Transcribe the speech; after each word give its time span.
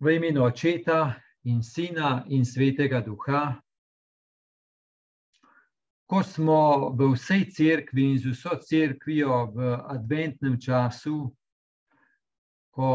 V 0.00 0.14
imenu 0.14 0.44
Očeta 0.44 1.18
in 1.44 1.62
Sina 1.62 2.24
in 2.28 2.44
Svetega 2.44 3.00
Duha. 3.00 3.58
Ko 6.06 6.22
smo 6.22 6.94
v 6.94 7.10
vsej 7.18 7.50
cerkvi 7.50 8.14
in 8.14 8.18
z 8.18 8.30
vso 8.30 8.54
cerkvijo 8.62 9.50
v 9.52 9.74
adventnem 9.90 10.54
času, 10.54 11.26
ko 12.70 12.90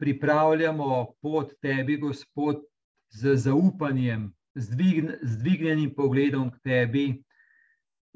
pripravljamo 0.00 1.20
pot 1.20 1.52
tebi, 1.60 2.00
Gospod, 2.00 2.64
z 3.12 3.36
zaupanjem, 3.36 4.32
z 4.56 5.36
dvignjenim 5.36 5.92
pogledom 5.94 6.50
k 6.50 6.58
tebi 6.64 7.06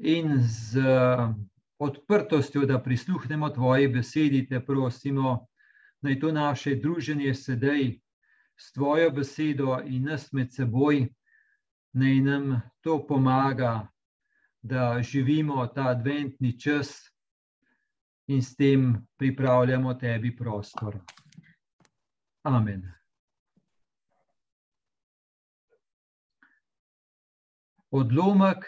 in 0.01 0.41
z 0.41 0.81
odprtostjo, 1.77 2.65
da 2.65 2.81
prisluhnemo 2.81 3.49
tvoji 3.49 3.87
besedi, 3.87 4.47
te 4.49 4.57
prosimo, 4.57 5.45
naj 6.05 6.19
to 6.19 6.31
naše 6.31 6.75
druženje 6.75 7.33
sedaj 7.33 7.99
s 8.57 8.71
tvojo 8.73 9.11
besedo 9.11 9.79
in 9.85 10.05
nas 10.05 10.31
med 10.31 10.53
seboj, 10.53 11.07
naj 11.93 12.19
nam 12.21 12.61
to 12.81 12.99
pomaga, 13.07 13.87
da 14.61 15.01
živimo 15.01 15.67
ta 15.67 15.89
adventni 15.89 16.59
čas 16.59 16.93
in 18.27 18.41
s 18.41 18.55
tem 18.55 19.07
pripravljamo 19.17 19.93
tebi 19.93 20.35
prostor. 20.35 20.99
Amen. 22.43 22.91
Odlomek 27.91 28.65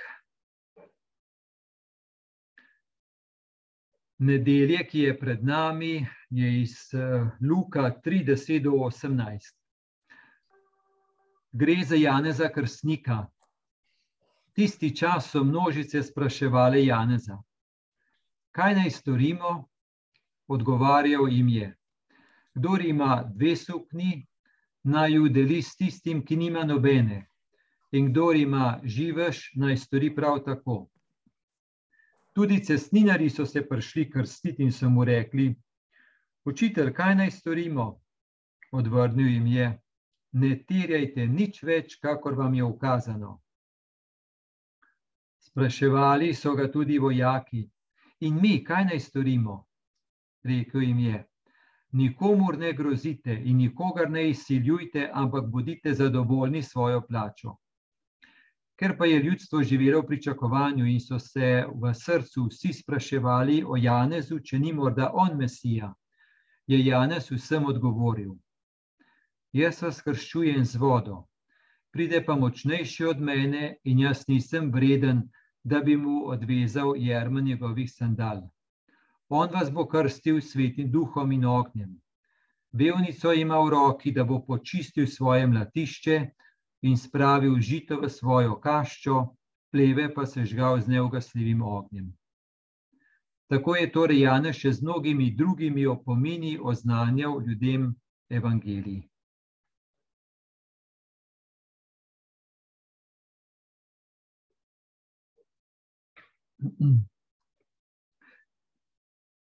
nedelje, 4.17 4.83
ki 4.87 4.99
je 4.99 5.19
pred 5.19 5.43
nami, 5.43 6.07
je 6.29 6.61
iz 6.61 6.75
Luka 7.41 7.91
30 8.05 8.63
do 8.63 8.71
18. 8.71 9.53
Gre 11.51 11.83
za 11.83 11.95
Janeza 11.95 12.49
Krstnika. 12.49 13.27
Tisti 14.53 14.95
čas 14.95 15.29
so 15.31 15.43
množice 15.43 16.03
spraševali 16.03 16.85
Janeza, 16.85 17.37
kaj 18.51 18.75
naj 18.75 18.89
storimo? 18.91 19.67
Odgovarjal 20.47 21.29
jim 21.29 21.49
je: 21.49 21.75
Kdor 22.55 22.81
ima 22.81 23.23
dve 23.35 23.55
sukni, 23.55 24.25
naj 24.83 25.13
ju 25.13 25.29
deli 25.29 25.61
s 25.61 25.75
tistim, 25.75 26.25
ki 26.25 26.35
nima 26.35 26.63
nobene, 26.63 27.27
in 27.91 28.09
kdor 28.09 28.35
ima 28.35 28.79
živež, 28.83 29.51
naj 29.55 29.77
stori 29.77 30.15
prav 30.15 30.39
tako. 30.45 30.87
Tudi 32.37 32.63
cestninari 32.63 33.29
so 33.29 33.45
se 33.45 33.67
prišli 33.67 34.11
krstiti 34.11 34.63
in 34.63 34.71
so 34.71 34.89
mu 34.89 35.03
rekli: 35.03 35.55
Učitelj, 36.45 36.91
kaj 36.93 37.15
naj 37.15 37.31
storimo? 37.31 37.85
Odvrnil 38.71 39.27
jim 39.27 39.47
je: 39.47 39.69
Ne 40.31 40.51
terjajte 40.69 41.25
nič 41.27 41.63
več, 41.63 41.95
kakor 41.97 42.37
vam 42.37 42.53
je 42.53 42.63
ukazano. 42.63 43.31
Spraševali 45.49 46.29
so 46.33 46.53
ga 46.53 46.69
tudi 46.71 46.99
vojaki, 46.99 47.63
in 48.19 48.37
mi, 48.41 48.63
kaj 48.63 48.85
naj 48.91 48.99
storimo? 48.99 49.57
Rekel 50.43 50.85
jim 50.85 50.99
je: 50.99 51.25
Nikomur 51.91 52.57
ne 52.57 52.73
grozite 52.73 53.33
in 53.33 53.57
nikogar 53.57 54.11
ne 54.11 54.29
izsiljujte, 54.29 55.09
ampak 55.13 55.49
bodite 55.49 55.93
zadovoljni 55.93 56.61
s 56.63 56.69
svojo 56.69 57.01
plačo. 57.01 57.57
Ker 58.77 58.97
pa 58.97 59.05
je 59.05 59.21
ljudstvo 59.23 59.63
živelo 59.63 60.01
v 60.01 60.07
pričakovanju 60.07 60.85
in 60.85 60.99
so 61.01 61.17
se 61.19 61.65
v 61.83 61.93
srcu 61.93 62.43
vsi 62.49 62.73
spraševali 62.73 63.63
o 63.65 63.77
Janezu, 63.77 64.39
če 64.39 64.59
ni 64.59 64.73
morda 64.73 65.09
on 65.13 65.37
Mesija, 65.37 65.93
je 66.67 66.85
Janez 66.85 67.31
vsem 67.31 67.65
odgovoril: 67.65 68.35
Jaz 69.53 69.81
vas 69.81 70.01
krščujem 70.05 70.65
z 70.65 70.77
vodo, 70.77 71.23
pride 71.91 72.21
pa 72.25 72.35
močnejši 72.35 73.05
od 73.05 73.21
mene 73.21 73.77
in 73.83 74.05
jaz 74.05 74.27
nisem 74.27 74.71
vreden, 74.71 75.25
da 75.63 75.79
bi 75.79 75.97
mu 75.97 76.27
odvezal 76.29 76.93
jermen 76.97 77.45
njegovih 77.45 77.91
sandal. 77.91 78.43
On 79.29 79.49
vas 79.53 79.71
bo 79.71 79.87
krstil 79.87 80.41
svetim 80.41 80.91
duhom 80.91 81.31
in 81.31 81.45
ognjem. 81.45 81.95
Vevnico 82.71 83.33
ima 83.33 83.57
v 83.59 83.69
roki, 83.69 84.11
da 84.11 84.23
bo 84.23 84.37
počistil 84.45 85.07
svoje 85.07 85.47
mlatišče 85.47 86.19
in 86.81 86.97
spravil 86.97 87.59
žito 87.59 87.99
v 88.01 88.09
svojo 88.09 88.59
kaščo, 88.61 89.25
pleve 89.71 90.13
pa 90.13 90.25
se 90.25 90.45
žgal 90.45 90.81
z 90.81 90.87
neugasljivim 90.87 91.61
ognjem. 91.61 92.13
Tako 93.47 93.75
je 93.75 93.91
torej 93.91 94.21
Janez 94.21 94.57
še 94.59 94.73
z 94.73 94.83
mnogimi 94.83 95.31
drugimi 95.31 95.85
opomini 95.87 96.57
oznanjal 96.59 97.39
ljudem 97.41 97.93
evangeliji. 98.29 99.07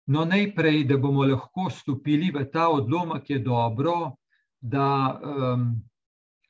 No, 0.07 0.25
najprej, 0.25 0.85
da 0.89 0.97
bomo 0.97 1.27
lahko 1.27 1.69
stopili 1.71 2.31
v 2.33 2.45
ta 2.53 2.69
odlomek, 2.73 3.31
je 3.31 3.39
dobro, 3.39 4.15
da 4.61 5.19
um, 5.21 5.67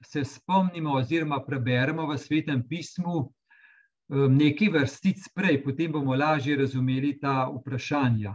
se 0.09 0.25
spomnimo, 0.25 0.95
oziroma 0.97 1.43
preberemo 1.45 2.07
v 2.09 2.17
svetem 2.19 2.63
pismu 2.69 3.17
um, 3.19 4.37
nekaj 4.37 4.71
vrstic 4.73 5.27
prej, 5.37 5.61
potem 5.65 5.93
bomo 5.93 6.17
lažje 6.17 6.57
razumeli 6.57 7.19
ta 7.21 7.45
vprašanja. 7.53 8.33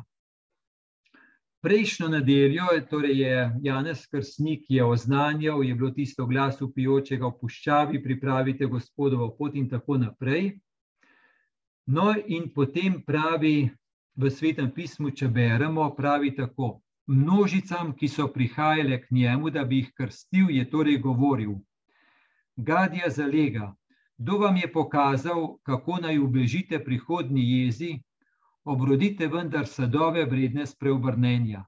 Prejšnjo 1.63 2.09
nedeljo 2.11 2.67
torej 2.89 3.21
je 3.21 3.35
Janez 3.63 4.05
Krstnik 4.11 4.65
je 4.69 4.85
oznanjal, 4.85 5.63
je 5.63 5.75
bilo 5.75 5.89
tisto 5.95 6.27
glas 6.27 6.61
upijočega 6.61 7.25
v 7.25 7.37
puščavi, 7.39 8.03
pripravite 8.03 8.67
gospodovo 8.67 9.31
pot 9.37 9.55
in 9.55 9.69
tako 9.69 9.97
naprej. 9.97 10.59
No, 11.87 12.13
in 12.27 12.51
potem 12.53 13.01
pravi 13.01 13.71
v 14.15 14.29
svetem 14.29 14.69
pismu, 14.75 15.09
če 15.09 15.27
beremo, 15.27 15.89
pravi 15.95 16.35
tako: 16.35 16.82
Množicam, 17.07 17.91
ki 17.95 18.07
so 18.07 18.27
prihajale 18.27 19.01
k 19.01 19.11
njemu, 19.11 19.49
da 19.49 19.63
bi 19.63 19.77
jih 19.77 19.91
krstil, 19.93 20.49
je 20.49 20.69
torej 20.69 20.97
govoril: 20.97 21.55
Gadja 22.55 23.09
zalega, 23.09 23.75
kdo 24.17 24.37
vam 24.37 24.57
je 24.57 24.71
pokazal, 24.71 25.57
kako 25.63 25.97
naj 26.01 26.19
ubežite 26.19 26.79
prihodnji 26.83 27.43
jezi, 27.51 27.99
obrodite 28.63 29.27
vendar 29.27 29.67
sadove 29.67 30.25
vredne 30.25 30.65
spreobrnenja. 30.65 31.65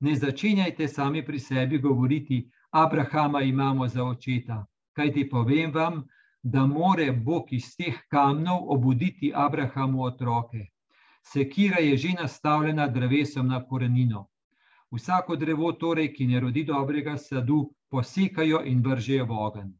Ne 0.00 0.16
začenjajte 0.16 0.88
sami 0.88 1.24
pri 1.26 1.38
sebi 1.38 1.78
govoriti: 1.78 2.50
Abrahama 2.70 3.42
imamo 3.42 3.88
za 3.88 4.04
očeta. 4.04 4.66
Kaj 4.92 5.12
ti 5.12 5.28
povem 5.30 5.72
vam, 5.72 6.02
da 6.42 6.66
more 6.66 7.12
Bog 7.12 7.52
iz 7.52 7.76
teh 7.76 8.02
kamnov 8.10 8.70
obuditi 8.74 9.32
Abrahamu 9.34 10.02
otroke. 10.02 10.66
Sekira 11.22 11.78
je 11.78 11.96
že 11.96 12.12
nastavljena 12.20 12.88
drevesom 12.88 13.46
na 13.48 13.64
korenino. 13.64 14.26
Vsako 14.90 15.36
drevo, 15.36 15.72
torej, 15.72 16.12
ki 16.14 16.26
ne 16.26 16.40
rodi 16.40 16.64
dobrega 16.64 17.16
sadu, 17.18 17.70
posekajo 17.90 18.62
in 18.66 18.82
vržejo 18.82 19.26
v 19.26 19.40
ogen. 19.46 19.72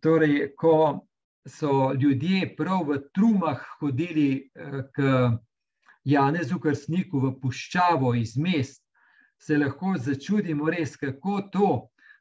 Torej, 0.00 0.54
ko 0.56 1.06
so 1.46 1.92
ljudje 1.92 2.54
prav 2.56 2.86
v 2.88 3.00
trumah 3.12 3.64
hodili 3.80 4.50
k 4.94 5.02
Janezu 6.04 6.60
Krstniku 6.60 7.20
v 7.20 7.32
puščavo 7.40 8.14
iz 8.14 8.36
mest, 8.36 8.82
se 9.40 9.58
lahko 9.58 9.96
začudimo 9.98 10.70
res, 10.70 10.96
kako 10.96 11.40
to, 11.52 11.70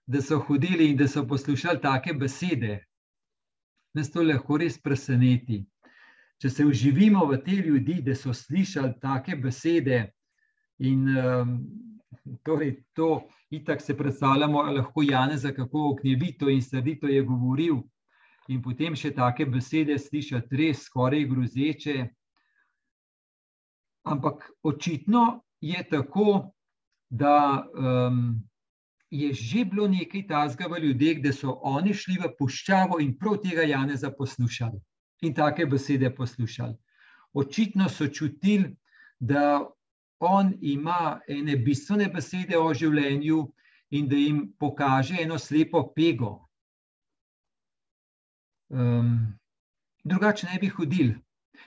da 0.08 0.22
so 0.22 0.40
hodili 0.40 0.90
in 0.92 0.98
da 0.98 1.08
so 1.08 1.24
poslušali 1.28 1.82
take 1.82 2.14
besede. 2.14 2.84
Nas 3.94 4.12
to 4.12 4.24
lahko 4.24 4.58
res 4.58 4.82
preseneti. 4.82 5.64
Če 6.44 6.50
se 6.52 6.64
uživimo 6.68 7.22
v 7.30 7.38
te 7.40 7.54
ljudi, 7.56 8.02
da 8.04 8.12
so 8.20 8.34
slišali 8.36 8.98
take 9.00 9.38
besede, 9.40 10.10
in 10.84 11.06
um, 11.08 11.54
torej 12.44 12.74
to, 13.00 13.22
itak 13.56 13.80
se 13.82 13.96
predstavljamo, 13.96 14.66
lahko 14.76 15.06
Janeza, 15.08 15.54
kako 15.56 15.86
ognjevito 15.94 16.52
in 16.52 16.60
srdito 16.62 17.08
je 17.08 17.24
govoril, 17.24 17.80
in 18.52 18.60
potem 18.60 18.92
še 18.92 19.14
take 19.16 19.48
besede 19.48 19.96
slišati, 19.96 20.60
res 20.60 20.84
skoraj 20.90 21.24
grozeče. 21.32 21.98
Ampak 24.12 24.44
očitno 24.68 25.26
je 25.64 25.88
tako, 25.96 26.52
da 27.08 27.64
um, 27.72 28.24
je 29.08 29.32
že 29.32 29.64
bilo 29.64 29.88
nekaj 29.88 30.28
tazga 30.28 30.68
v 30.68 30.90
ljudeh, 30.90 31.24
da 31.24 31.32
so 31.32 31.56
oni 31.64 31.96
šli 31.96 32.20
v 32.20 32.36
puščavo 32.36 33.00
in 33.00 33.16
prav 33.16 33.40
tega 33.48 33.64
Janeza 33.64 34.12
poslušali 34.12 34.84
in 35.26 35.34
take 35.34 35.66
besede 35.66 36.16
poslušali. 36.16 36.76
Očitno 37.34 37.90
so 37.90 38.08
čutili, 38.08 38.76
da 39.20 39.70
on 40.20 40.54
ima 40.62 41.20
ene 41.28 41.56
bistvene 41.58 42.08
besede 42.08 42.58
o 42.58 42.74
življenju 42.74 43.40
in 43.92 44.08
da 44.10 44.16
jim 44.16 44.42
pokaže 44.60 45.18
eno 45.22 45.38
slepo 45.40 45.84
pego. 45.96 46.48
Um, 48.70 49.40
drugače 50.04 50.48
ne 50.52 50.60
bi 50.60 50.68
hodili, 50.68 51.16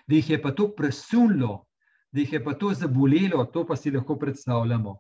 da 0.06 0.14
jih 0.14 0.31
je 0.31 0.43
pa 0.43 0.50
to 0.50 0.69
presunilo, 0.76 1.67
da 2.12 2.20
jih 2.20 2.32
je 2.32 2.44
pa 2.44 2.55
to 2.55 2.73
zabolelo, 2.75 3.44
to 3.44 3.64
pa 3.67 3.76
si 3.76 3.91
lahko 3.91 4.19
predstavljamo. 4.19 4.97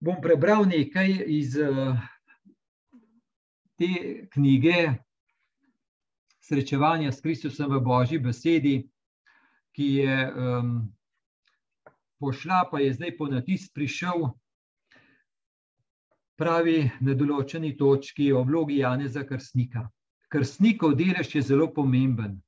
Bom 0.00 0.20
prebral 0.22 0.64
nekaj 0.64 1.18
iz 1.26 1.56
te 3.76 4.28
knjige 4.32 4.94
Srečevanja 6.50 7.12
s 7.14 7.22
Kristusom 7.22 7.70
v 7.70 7.78
Božji 7.78 8.18
besedi, 8.18 8.82
ki 9.70 9.86
je 10.02 10.16
um, 10.26 10.72
pošla, 12.18 12.64
pa 12.66 12.80
je 12.82 12.90
zdaj 12.96 13.14
po 13.14 13.28
natis 13.30 13.68
prišel, 13.70 14.32
pravi 16.34 16.90
na 17.06 17.14
določeni 17.14 17.76
točki 17.78 18.32
o 18.34 18.42
vlogi 18.42 18.80
Janeza 18.80 19.22
Krstnika. 19.28 19.84
Krstnikov 20.26 20.98
delež 20.98 21.30
je 21.38 21.44
zelo 21.52 21.70
pomemben. 21.70 22.40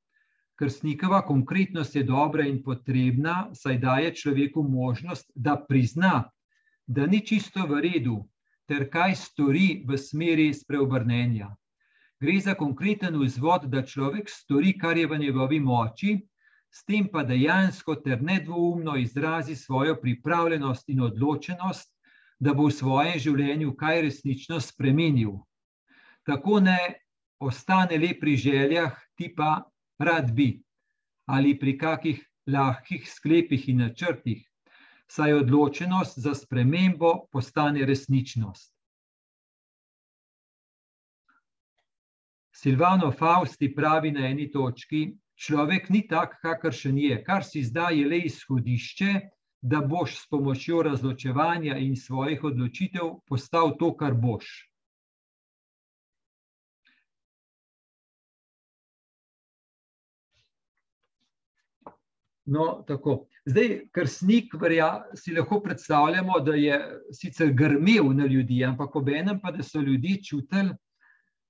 Krstnikova 0.58 1.22
konkretnost 1.22 1.94
je 1.94 2.02
dobra 2.02 2.42
in 2.50 2.58
potrebna, 2.66 3.54
saj 3.54 3.78
daje 3.86 4.12
človeku 4.18 4.66
možnost, 4.66 5.30
da 5.34 5.54
prizna, 5.54 6.26
da 6.90 7.06
ni 7.06 7.22
čisto 7.22 7.70
v 7.70 7.86
redu, 7.86 8.18
ter 8.66 8.90
kaj 8.90 9.14
stori 9.14 9.84
v 9.86 9.94
smeri 9.94 10.50
spreobrnenja. 10.50 11.54
Gre 12.22 12.40
za 12.40 12.54
konkreten 12.54 13.16
vzvod, 13.18 13.64
da 13.66 13.80
človek 13.82 14.28
stori, 14.30 14.76
kar 14.78 14.94
je 14.96 15.08
v 15.10 15.16
njegovi 15.18 15.58
moči, 15.60 16.12
s 16.70 16.84
tem 16.86 17.08
pa 17.10 17.24
dejansko 17.26 17.96
ter 18.04 18.22
nedvoumno 18.22 18.94
izrazi 18.96 19.56
svojo 19.56 19.96
pripravljenost 20.00 20.88
in 20.88 21.00
odločenost, 21.02 21.90
da 22.38 22.54
bo 22.54 22.68
v 22.68 22.76
svojem 22.76 23.18
življenju 23.18 23.74
kaj 23.74 24.04
resnično 24.06 24.60
spremenil. 24.62 25.32
Tako 26.22 26.60
ne 26.62 26.78
ostane 27.42 27.98
le 27.98 28.12
pri 28.20 28.36
željah, 28.36 28.94
tipa 29.18 29.64
rad 29.98 30.30
bi, 30.30 30.62
ali 31.26 31.58
pri 31.58 31.74
kakih 31.78 32.22
lahkih 32.46 33.08
sklepih 33.10 33.66
in 33.68 33.82
načrtih, 33.82 34.46
saj 35.10 35.34
odločenost 35.42 36.22
za 36.22 36.34
spremembo 36.38 37.26
postane 37.34 37.82
resničnost. 37.86 38.71
Silvano 42.62 43.10
Fausti 43.10 43.74
pravi 43.74 44.12
na 44.14 44.28
eni 44.28 44.44
točki, 44.50 45.16
človek 45.34 45.88
ni 45.90 46.04
tak, 46.06 46.36
kakršen 46.42 46.98
je, 46.98 47.16
kar 47.26 47.42
si 47.42 47.64
zdaj 47.66 47.96
je 47.98 48.04
le 48.06 48.20
izhodišče, 48.28 49.14
da 49.62 49.80
boš 49.82 50.14
s 50.20 50.28
pomočjo 50.30 50.82
razločevanja 50.86 51.74
in 51.82 51.96
svojih 51.98 52.44
odločitev 52.44 53.16
postal 53.26 53.74
to, 53.80 53.90
kar 53.98 54.14
boš. 54.14 54.46
No, 62.46 62.84
tako. 62.86 63.24
Zdaj, 63.46 63.74
ker 63.90 64.06
snik 64.06 64.54
verja, 64.54 65.02
si 65.18 65.34
lahko 65.34 65.58
predstavljamo, 65.66 66.38
da 66.46 66.54
je 66.54 66.78
sicer 67.10 67.50
grmel 67.58 68.14
na 68.14 68.30
ljudi, 68.30 68.62
ampak 68.64 68.94
ob 69.02 69.08
enem 69.10 69.42
pa, 69.42 69.50
da 69.50 69.66
so 69.66 69.82
ljudje 69.82 70.22
čutili, 70.30 70.78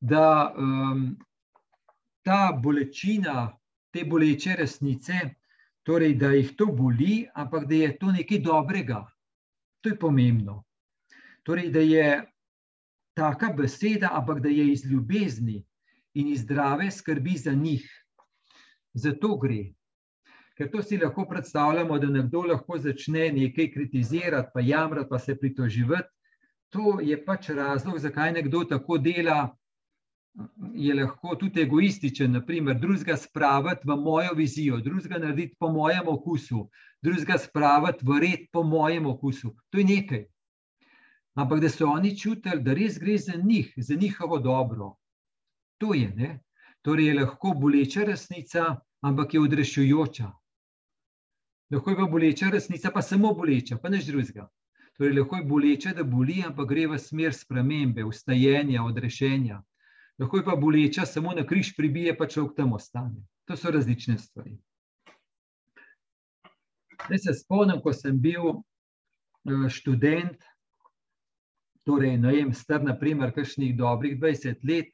da 0.03 0.55
um, 0.59 1.17
ta 2.23 2.53
bolečina 2.53 3.53
te 3.93 4.05
boleče 4.05 4.57
resnice, 4.59 5.19
torej, 5.87 6.17
da 6.19 6.33
jih 6.33 6.55
to 6.57 6.67
boli, 6.67 7.27
ampak 7.35 7.69
da 7.69 7.75
je 7.75 7.91
to 7.99 8.13
nekaj 8.13 8.41
dobrega. 8.43 9.03
To 9.83 9.93
je 9.93 9.99
pomembno. 9.99 10.63
Torej, 11.43 11.71
da 11.71 11.81
je 11.81 12.09
taka 13.15 13.53
beseda, 13.53 14.11
ampak 14.13 14.41
da 14.43 14.49
je 14.49 14.73
iz 14.73 14.85
ljubezni 14.87 15.61
in 16.15 16.33
iz 16.33 16.43
zdrave 16.43 16.91
skrbi 16.91 17.37
za 17.37 17.53
njih. 17.53 17.87
Zato 18.95 19.37
gre. 19.37 19.73
Ker 20.59 20.71
to 20.71 20.83
si 20.83 20.99
lahko 20.99 21.25
predstavljamo, 21.29 21.99
da 21.99 22.11
nekdo 22.11 22.43
lahko 22.49 22.79
začne 22.79 23.31
nekaj 23.33 23.71
kritizirati, 23.73 24.51
pa 24.55 24.61
jamrati, 24.61 25.09
pa 25.11 25.19
se 25.19 25.39
pritoživati. 25.39 26.09
To 26.73 27.01
je 27.01 27.17
pač 27.25 27.51
razlog, 27.51 27.99
zakaj 27.99 28.33
nekdo 28.33 28.65
tako 28.65 28.99
dela, 28.99 29.57
je 30.75 30.95
lahko 30.95 31.35
tudi 31.37 31.61
egoističen, 31.61 32.33
naprimer, 32.33 32.79
drugega 32.81 33.17
spraviti 33.17 33.89
v 33.89 33.97
mojo 33.97 34.35
vizijo, 34.35 34.79
drugega 34.81 35.19
narediti 35.19 35.57
po 35.59 35.69
mojem 35.73 36.09
okusu, 36.09 36.69
drugega 37.03 37.39
spraviti 37.39 38.07
v 38.09 38.21
red 38.21 38.47
po 38.53 38.63
mojem 38.63 39.07
okusu. 39.07 39.55
To 39.71 39.79
je 39.79 39.85
nekaj. 39.85 40.25
Ampak 41.35 41.61
da 41.61 41.69
so 41.69 41.89
oni 41.89 42.17
čutili, 42.19 42.63
da 42.63 42.75
res 42.75 42.99
gre 43.01 43.19
za 43.19 43.37
njih, 43.45 43.73
za 43.77 43.95
njihovo 43.95 44.39
dobro. 44.39 44.95
To 45.79 45.95
je, 45.95 46.09
ne? 46.17 46.41
Torej 46.83 47.07
je 47.07 47.15
lahko 47.21 47.53
boleča 47.55 48.05
resnica, 48.05 48.77
ampak 49.01 49.35
je 49.35 49.41
odrešujoča. 49.41 50.31
Lahko 51.73 51.91
je 51.91 51.97
pa 51.97 52.07
boleča 52.07 52.51
resnica, 52.51 52.91
pa 52.91 53.03
samo 53.03 53.35
boleča, 53.35 53.79
pa 53.83 53.89
neč 53.89 54.05
drugega. 54.05 54.49
Torej, 54.97 55.13
lahko 55.19 55.37
je 55.37 55.45
boleča, 55.45 55.93
da 55.97 56.05
boli, 56.05 56.43
ampak 56.47 56.69
gre 56.69 56.87
v 56.87 56.99
smer 56.99 57.35
spremembe, 57.35 58.05
ustajenja, 58.05 58.85
odrešenja 58.85 59.63
lahko 60.19 60.37
je 60.37 60.45
pa 60.45 60.57
boleča, 60.57 61.07
samo 61.07 61.33
na 61.33 61.47
križ 61.47 61.75
pribije, 61.77 62.17
pa 62.17 62.27
človek 62.27 62.57
tam 62.57 62.73
ostane. 62.73 63.23
To 63.49 63.57
so 63.57 63.71
različne 63.71 64.19
stvari. 64.19 64.59
Zdaj 67.07 67.19
se 67.19 67.35
spomnim, 67.35 67.81
ko 67.83 67.93
sem 67.93 68.21
bil 68.21 68.49
eh, 68.53 69.69
študent, 69.69 70.45
torej 71.85 72.19
ne 72.19 72.33
vem, 72.33 72.53
star 72.55 72.85
naprimer 72.85 73.33
kakšnih 73.35 73.75
dobrih 73.77 74.19
20 74.21 74.63
let 74.69 74.93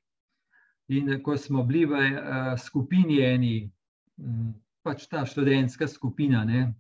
in 0.89 1.19
ko 1.23 1.37
smo 1.37 1.63
bili 1.69 1.85
v 1.85 2.01
eh, 2.01 2.57
skupini 2.57 3.21
eni, 3.21 3.71
mm, 4.17 4.53
pač 4.83 5.05
ta 5.09 5.27
študentska 5.27 5.89
skupina, 5.89 6.45
ne, 6.45 6.73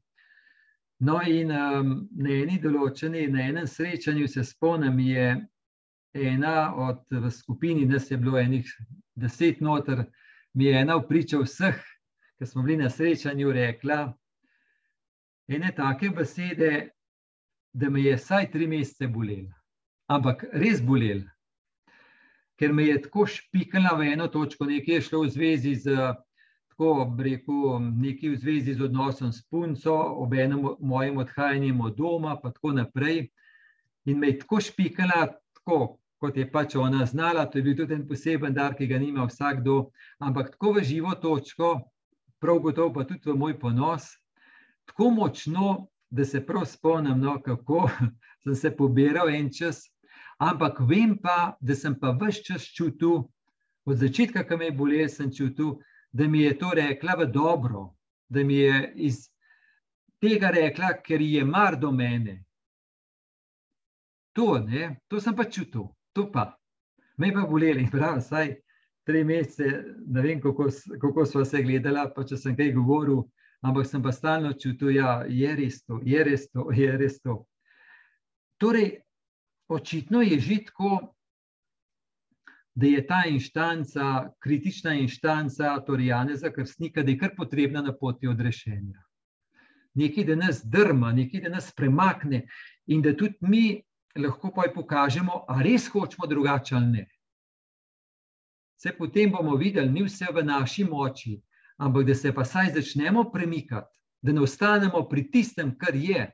No, 1.00 1.20
in 1.22 1.50
um, 1.54 1.90
na 2.18 2.32
eni 2.42 2.56
določeni, 2.58 3.28
na 3.30 3.44
enem 3.46 3.66
srečanju 3.70 4.26
se 4.26 4.42
spomnim, 4.42 4.98
je 4.98 5.26
ena 6.14 6.74
od 6.76 7.04
v 7.10 7.30
skupini, 7.30 7.86
nas 7.86 8.10
je 8.10 8.16
bilo 8.16 8.38
enih 8.38 8.66
deset 9.14 9.60
noter, 9.60 10.04
mi 10.54 10.64
je 10.64 10.80
ena 10.80 10.96
vpriča 10.96 11.38
vseh, 11.38 11.80
ki 12.38 12.46
smo 12.46 12.62
bili 12.62 12.82
na 12.82 12.90
srečanju, 12.90 13.52
rekla 13.52 14.14
ene 15.48 15.72
take 15.76 16.10
besede, 16.10 16.90
da 17.72 17.90
me 17.90 18.02
je 18.02 18.16
vsaj 18.16 18.50
tri 18.50 18.66
mesece 18.66 19.08
bolel. 19.08 19.46
Ampak 20.08 20.44
res 20.52 20.80
bolel, 20.82 21.22
ker 22.58 22.72
me 22.72 22.88
je 22.88 23.02
tako 23.02 23.26
špikala 23.26 23.96
v 23.98 24.12
eno 24.12 24.28
točko, 24.28 24.66
nekaj 24.66 24.94
je 24.94 25.04
šlo 25.08 25.22
v 25.24 25.32
zvezi 25.34 25.74
z 25.74 25.96
tako, 26.68 27.10
rekel, 27.18 27.80
nekaj 27.80 28.30
v 28.30 28.38
zvezi 28.38 28.74
z 28.74 28.86
odnosom 28.86 29.32
s 29.32 29.42
punco, 29.50 29.94
ob 30.22 30.34
enem 30.34 30.64
mojem 30.80 31.18
odhajanjem 31.18 31.80
od 31.80 31.96
doma, 31.96 32.36
pa 32.40 32.52
tako 32.54 32.72
naprej. 32.72 33.28
In 34.06 34.18
me 34.18 34.32
je 34.32 34.38
tako 34.38 34.60
špikala, 34.60 35.26
tako, 35.68 35.98
kot 36.18 36.36
je 36.36 36.50
pač 36.50 36.74
ona 36.76 37.06
znala, 37.06 37.46
to 37.46 37.58
je 37.58 37.62
bil 37.62 37.76
tudi 37.76 37.94
en 37.94 38.06
poseben 38.08 38.54
dar, 38.54 38.74
ki 38.74 38.86
ga 38.88 38.98
nima 38.98 39.26
vsakdo, 39.28 39.90
ampak 40.18 40.50
tako 40.56 40.72
v 40.78 40.84
živo 40.84 41.12
točko, 41.14 41.80
prav 42.40 42.58
gotovo 42.64 42.92
pa 42.94 43.04
tudi 43.04 43.30
v 43.30 43.36
moj 43.36 43.58
ponos, 43.60 44.08
tako 44.88 45.10
močno, 45.10 45.88
da 46.10 46.24
se 46.24 46.40
prav 46.40 46.64
spomnim, 46.64 47.20
no, 47.20 47.36
kako 47.42 47.90
sem 48.44 48.54
se 48.54 48.70
pobiral 48.76 49.28
en 49.28 49.52
čas, 49.52 49.84
ampak 50.40 50.80
vem 50.80 51.18
pa, 51.20 51.56
da 51.60 51.74
sem 51.74 51.94
pa 51.94 52.16
vse 52.16 52.42
čas 52.42 52.64
čutil, 52.64 53.28
od 53.84 53.96
začetka, 53.96 54.44
ki 54.44 54.56
me 54.56 54.72
je 54.72 54.76
bolel, 54.76 55.08
sem 55.08 55.30
čutil, 55.32 55.76
da 56.12 56.28
mi 56.28 56.42
je 56.42 56.56
to 56.58 56.72
rekla 56.74 57.14
v 57.20 57.28
dobro, 57.32 57.92
da 58.28 58.44
mi 58.44 58.64
je 58.64 58.92
iz 58.96 59.28
tega 60.20 60.50
rekla, 60.50 60.96
ker 61.04 61.20
je 61.20 61.44
mar 61.44 61.76
do 61.76 61.92
mene. 61.92 62.47
To, 64.38 64.52
ne, 64.62 65.00
to 65.10 65.18
sem 65.20 65.34
pa 65.34 65.44
čutil 65.50 65.88
to 66.18 66.30
pa. 66.32 66.58
Me 67.16 67.32
pa 67.32 67.46
boleli, 67.46 67.88
pravi, 67.90 68.20
vsaj 68.20 68.54
tri 69.06 69.24
mesece, 69.24 69.84
ne 70.06 70.22
vem, 70.22 70.40
kako, 70.40 70.68
kako 71.00 71.26
smo 71.26 71.44
se 71.44 71.62
gledali, 71.62 72.04
pa 72.14 72.24
če 72.24 72.36
sem 72.36 72.56
kaj 72.56 72.74
govoril, 72.76 73.22
ampak 73.64 73.86
sem 73.88 74.02
pa 74.02 74.12
stalno 74.12 74.52
čutil, 74.52 74.92
da 74.92 74.96
ja, 74.98 75.12
je 75.26 75.54
res 75.56 75.82
to, 75.84 76.00
je 76.04 76.24
res 76.24 76.48
to, 76.50 76.68
je 76.74 76.96
res 77.00 77.20
to. 77.22 77.38
Torej, 78.58 78.98
očitno 79.70 80.22
je 80.22 80.38
že 80.40 80.60
tako, 80.66 81.14
da 82.78 82.86
je 82.86 83.02
ta 83.06 83.24
inštanca, 83.26 84.30
kritična 84.38 84.94
inštanca, 84.94 85.80
torej 85.86 86.12
Janeza 86.12 86.52
Krstnika, 86.54 87.02
da 87.02 87.10
je 87.10 87.18
kar 87.18 87.34
potrebna 87.36 87.82
na 87.82 87.94
poti 87.96 88.28
odrešenja. 88.30 89.02
Nekaj, 89.98 90.24
da 90.24 90.36
nas 90.38 90.62
drma, 90.62 91.10
nekaj, 91.12 91.40
da 91.42 91.50
nas 91.56 91.72
premakne 91.74 92.44
in 92.86 93.02
da 93.02 93.16
tudi 93.16 93.34
mi 93.40 93.82
lahko 94.16 94.50
pa 94.54 94.68
pokažemo, 94.74 95.44
ali 95.48 95.72
res 95.72 95.88
hočemo 95.88 96.26
drugače 96.26 96.74
ali 96.74 96.86
ne. 96.86 97.06
Se 98.78 98.92
potem 98.98 99.30
bomo 99.30 99.56
videli, 99.56 99.90
ni 99.90 100.02
vse 100.06 100.26
v 100.32 100.42
naši 100.44 100.84
moči, 100.84 101.40
ampak 101.78 102.06
da 102.06 102.14
se 102.14 102.32
pa 102.34 102.44
saj 102.44 102.72
začnemo 102.74 103.30
premikati, 103.32 103.98
da 104.22 104.32
ne 104.32 104.40
ostanemo 104.40 105.08
pri 105.08 105.30
tistem, 105.30 105.74
kar 105.78 105.94
je. 105.96 106.28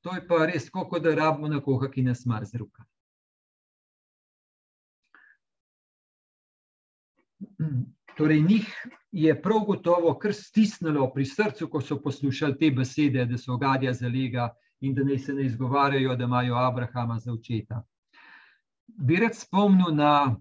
To 0.00 0.14
je 0.14 0.26
pa 0.26 0.46
res, 0.46 0.70
kot 0.70 1.02
da 1.02 1.14
rabimo 1.14 1.48
nekoga, 1.48 1.90
ki 1.90 2.02
nas 2.02 2.24
mar 2.26 2.44
z 2.44 2.58
roka. 2.58 2.84
Torej, 8.16 8.40
njih 8.42 8.66
je 9.12 9.42
prav 9.42 9.64
gotovo 9.66 10.14
kar 10.18 10.34
stisnilo 10.34 11.06
pri 11.12 11.24
srcu, 11.24 11.68
ko 11.68 11.80
so 11.80 12.00
poslušali 12.02 12.58
te 12.58 12.70
besede, 12.70 13.24
da 13.24 13.38
so 13.38 13.56
gadja 13.56 13.92
zalega 13.92 14.50
in 14.80 14.94
da 14.94 15.04
naj 15.04 15.18
se 15.18 15.34
ne 15.34 15.44
izgovarjajo, 15.46 16.16
da 16.16 16.24
imajo 16.24 16.54
Abrahama 16.54 17.18
za 17.18 17.32
očeta. 17.32 17.82
Bi 18.86 19.16
rad 19.16 19.36
spomnil 19.36 19.94
na 19.94 20.36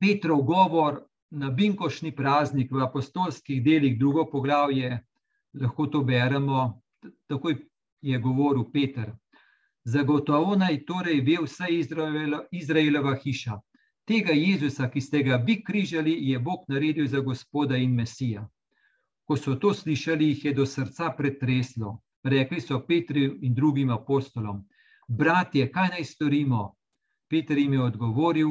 Petrov 0.00 0.42
govor 0.42 1.02
na 1.30 1.50
Binkošni 1.50 2.14
praznik 2.16 2.72
v 2.72 2.82
apostolskih 2.82 3.62
delih, 3.64 3.98
drugo 3.98 4.24
poglavje, 4.30 5.04
lahko 5.54 5.86
to 5.86 6.00
beremo, 6.02 6.80
takoj 7.26 7.56
je 8.00 8.18
govoril 8.18 8.64
Peter. 8.72 9.12
Zagotovo 9.84 10.56
naj 10.56 10.84
torej 10.84 11.20
ve 11.20 11.36
vsa 11.44 11.68
Izraela, 11.68 12.44
Izraelova 12.52 13.16
hiša. 13.16 13.60
Tega 14.08 14.32
Jezusa, 14.32 14.88
ki 14.88 15.00
ste 15.00 15.22
ga 15.22 15.36
vi 15.36 15.62
križali, 15.64 16.14
je 16.30 16.38
Bog 16.38 16.64
naredil 16.68 17.06
za 17.06 17.20
gospoda 17.20 17.76
in 17.76 17.94
mesija. 17.94 18.48
Ko 19.24 19.36
so 19.36 19.54
to 19.54 19.74
slišali, 19.74 20.28
jih 20.28 20.44
je 20.44 20.52
do 20.54 20.66
srca 20.66 21.12
pretreslo. 21.16 21.98
Rekli 22.24 22.60
so 22.60 22.80
Petru 22.86 23.38
in 23.42 23.54
drugim 23.54 23.90
apostolom: 23.90 24.64
Bratje, 25.08 25.70
kaj 25.72 25.88
naj 25.88 26.04
storimo? 26.04 26.74
Peter 27.28 27.58
jim 27.58 27.72
je 27.72 27.82
odgovoril: 27.82 28.50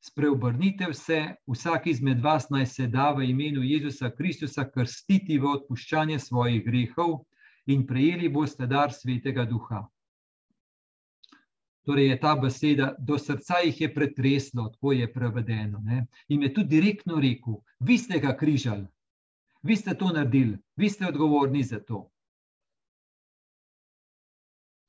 Spreobrnite 0.00 0.94
se, 0.94 1.34
vsak 1.46 1.86
izmed 1.86 2.20
vas 2.20 2.50
naj 2.50 2.66
se 2.66 2.86
da 2.86 3.10
v 3.12 3.28
imenu 3.30 3.62
Jezusa 3.62 4.10
Kristusa 4.10 4.64
krstiti 4.70 5.38
v 5.38 5.50
odpuščanje 5.50 6.18
svojih 6.18 6.64
grehov 6.64 7.24
in 7.66 7.86
prejeli 7.86 8.28
boste 8.28 8.66
dar 8.66 8.92
svetega 8.92 9.44
duha. 9.44 9.82
Torej 11.84 12.08
je 12.08 12.20
ta 12.20 12.34
beseda, 12.36 12.94
do 12.98 13.18
srca 13.18 13.58
jih 13.64 13.80
je 13.80 13.94
pretreslo, 13.94 14.68
tako 14.68 14.92
je 14.92 15.12
prevedeno. 15.12 15.80
Ne? 15.84 16.06
In 16.28 16.42
je 16.42 16.54
tudi 16.54 16.76
direktno 16.76 17.20
rekel: 17.20 17.60
Vi 17.80 17.98
ste 17.98 18.20
ga 18.20 18.36
križali, 18.36 18.86
vi 19.62 19.76
ste 19.76 19.94
to 19.94 20.12
naredili, 20.12 20.58
vi 20.76 20.88
ste 20.88 21.08
odgovorni 21.08 21.62
za 21.62 21.80
to. 21.80 22.10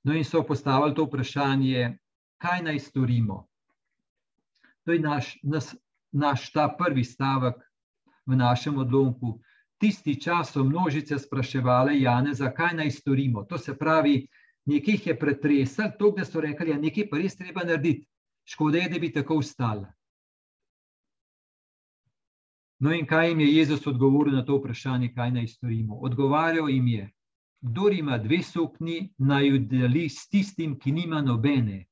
No, 0.03 0.15
in 0.15 0.23
so 0.23 0.43
postavili 0.43 0.95
to 0.95 1.03
vprašanje, 1.05 1.97
kaj 2.37 2.61
naj 2.63 2.79
storimo. 2.79 3.47
To 4.85 4.91
je 4.91 4.99
naš, 4.99 5.37
nas, 5.43 5.75
naš 6.11 6.51
ta 6.51 6.69
prvi 6.77 7.03
stavek 7.03 7.59
v 8.25 8.35
našem 8.35 8.77
odlomku. 8.77 9.39
Tisti 9.77 10.15
čas 10.21 10.51
so 10.53 10.63
množice 10.63 11.19
spraševali 11.19 12.01
Jane, 12.01 12.33
zakaj 12.33 12.73
naj 12.75 12.91
storimo. 12.91 13.43
To 13.43 13.57
se 13.57 13.77
pravi, 13.77 14.27
nekaj 14.65 14.93
jih 14.93 15.07
je 15.07 15.19
pretresel, 15.19 15.91
to, 15.99 16.11
da 16.17 16.25
so 16.25 16.41
rekli, 16.41 16.65
da 16.65 16.71
ja, 16.71 16.79
nekaj 16.79 17.09
pa 17.09 17.17
res 17.17 17.35
treba 17.35 17.63
narediti. 17.63 18.07
Škoda 18.49 18.77
je, 18.77 18.89
da 18.89 18.99
bi 18.99 19.11
tako 19.13 19.35
ustali. 19.35 19.85
No, 22.79 22.93
in 22.95 23.05
kaj 23.05 23.29
jim 23.29 23.39
je 23.39 23.55
Jezus 23.55 23.87
odgovoril 23.87 24.35
na 24.35 24.45
to 24.45 24.57
vprašanje, 24.57 25.11
kaj 25.13 25.31
naj 25.31 25.47
storimo? 25.47 25.99
Odgovarjal 26.01 26.69
jim 26.69 26.87
je, 26.87 27.09
kdo 27.61 27.89
ima 27.89 28.17
dve 28.17 28.43
sukni, 28.43 29.13
naj 29.17 29.47
jo 29.47 29.57
deli 29.59 30.09
s 30.09 30.29
tistim, 30.29 30.77
ki 30.79 30.91
nima 30.91 31.21
nobene 31.21 31.85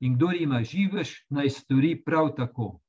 in 0.00 0.14
kdo 0.16 0.30
ima 0.32 0.62
živež, 0.64 1.10
naj 1.28 1.50
stori 1.50 1.92
prav 2.04 2.32
tako. 2.36 2.80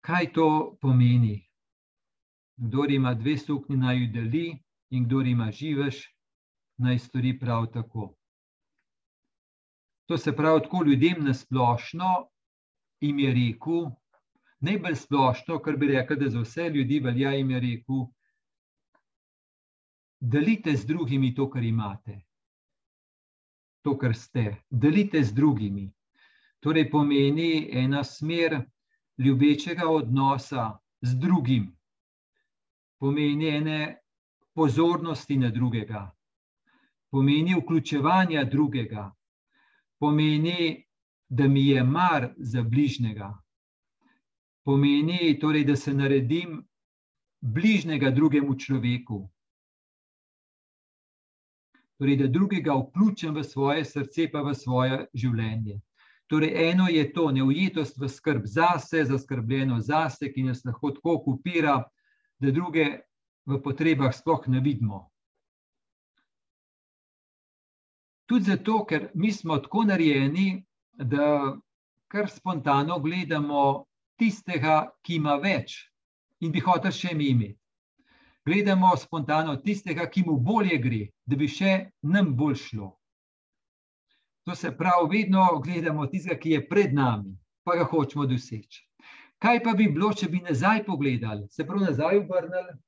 Kaj 0.00 0.32
to 0.32 0.78
pomeni? 0.80 1.44
Kdo 2.56 2.86
ima 2.88 3.14
dve 3.14 3.36
sukni, 3.38 3.76
naj 3.76 4.00
jih 4.00 4.12
deli, 4.12 4.46
in 4.90 5.04
kdo 5.04 5.20
ima 5.20 5.50
živež, 5.52 6.00
naj 6.80 6.98
stori 6.98 7.36
prav 7.38 7.68
tako. 7.72 8.14
To 10.08 10.16
se 10.16 10.32
pravi, 10.36 10.62
tako 10.64 10.84
ljudem 10.84 11.24
na 11.24 11.34
splošno 11.34 12.30
jim 13.00 13.18
je 13.18 13.32
rekel, 13.34 13.90
najbolj 14.60 14.94
splošno, 14.94 15.58
kar 15.62 15.76
bi 15.76 15.92
rekel, 15.92 16.18
da 16.18 16.30
za 16.30 16.40
vse 16.40 16.68
ljudi 16.74 17.00
velja, 17.00 17.32
jim 17.36 17.50
je 17.50 17.60
rekel, 17.60 18.06
delite 20.20 20.76
z 20.76 20.84
drugimi 20.84 21.34
to, 21.34 21.50
kar 21.50 21.64
imate. 21.64 22.26
To, 23.82 23.96
kar 23.98 24.16
ste, 24.16 24.56
delite 24.70 25.22
z 25.24 25.32
drugimi. 25.32 25.92
Torej, 26.60 26.90
pomeni 26.90 27.70
ena 27.70 28.04
smer 28.04 28.58
ljubečega 29.18 29.88
odnosa 29.88 30.78
z 31.00 31.14
drugim, 31.14 31.70
pomeni 32.98 33.46
ene 33.46 33.96
pozornosti 34.54 35.36
na 35.36 35.50
drugega, 35.50 36.10
pomeni 37.10 37.54
vključevanja 37.54 38.44
drugega, 38.44 39.14
pomeni, 39.98 40.84
da 41.30 41.48
mi 41.48 41.66
je 41.66 41.82
mar 41.84 42.34
za 42.38 42.62
bližnjega, 42.62 43.30
pomeni, 44.64 45.38
torej, 45.38 45.64
da 45.64 45.76
se 45.76 45.94
naredim 45.94 46.64
bližnjega 47.40 48.10
drugemu 48.10 48.54
človeku 48.58 49.28
torej, 51.98 52.16
da 52.16 52.26
drugega 52.26 52.74
vključim 52.74 53.34
v 53.34 53.44
svoje 53.44 53.84
srce, 53.84 54.28
pa 54.32 54.42
v 54.42 54.54
svoje 54.54 55.06
življenje. 55.14 55.80
Torej, 56.28 56.70
eno 56.70 56.88
je 56.88 57.04
to 57.12 57.30
neujetost 57.32 57.98
v 57.98 58.08
skrb 58.08 58.46
zase, 58.46 59.04
zaskrbljeno 59.04 59.80
zase, 59.80 60.32
ki 60.32 60.44
nas 60.44 60.64
lahko 60.64 60.92
tako 60.94 61.16
okupira, 61.18 61.82
da 62.38 62.50
druge 62.50 63.00
v 63.48 63.60
potrebah 63.64 64.12
sploh 64.14 64.44
ne 64.46 64.60
vidimo. 64.60 65.08
Tudi 68.28 68.44
zato, 68.44 68.84
ker 68.84 69.08
mi 69.14 69.32
smo 69.32 69.56
tako 69.58 69.86
narejeni, 69.88 70.64
da 70.92 71.56
kar 72.12 72.28
spontano 72.28 72.98
gledamo 73.00 73.86
tistega, 74.20 74.90
ki 75.02 75.16
ima 75.16 75.38
več 75.40 75.80
in 76.44 76.52
bi 76.52 76.60
hotel 76.60 76.92
še 76.92 77.14
imeti 77.16 77.56
gledamo 78.48 78.96
spontano 78.96 79.56
tistega, 79.60 80.06
ki 80.08 80.24
mu 80.26 80.38
bolje 80.40 80.78
gre, 80.80 81.02
da 81.28 81.36
bi 81.36 81.48
še 81.48 81.90
nam 82.02 82.32
bolj 82.36 82.56
šlo. 82.62 82.88
To 84.48 84.54
se 84.56 84.72
pravi, 84.76 85.08
vedno 85.18 85.44
gledamo 85.60 86.06
tistega, 86.08 86.38
ki 86.40 86.54
je 86.54 86.60
pred 86.68 86.94
nami, 86.96 87.34
pa 87.64 87.76
ga 87.76 87.84
hočemo 87.84 88.24
doseči. 88.26 88.86
Kaj 89.44 89.60
pa 89.64 89.74
bi 89.76 89.90
bilo, 89.92 90.14
če 90.16 90.30
bi 90.32 90.40
nazaj 90.42 90.86
pogledali, 90.86 91.44
se 91.52 91.66
pravi, 91.68 91.84
nazaj 91.90 92.22
obrnili 92.22 92.78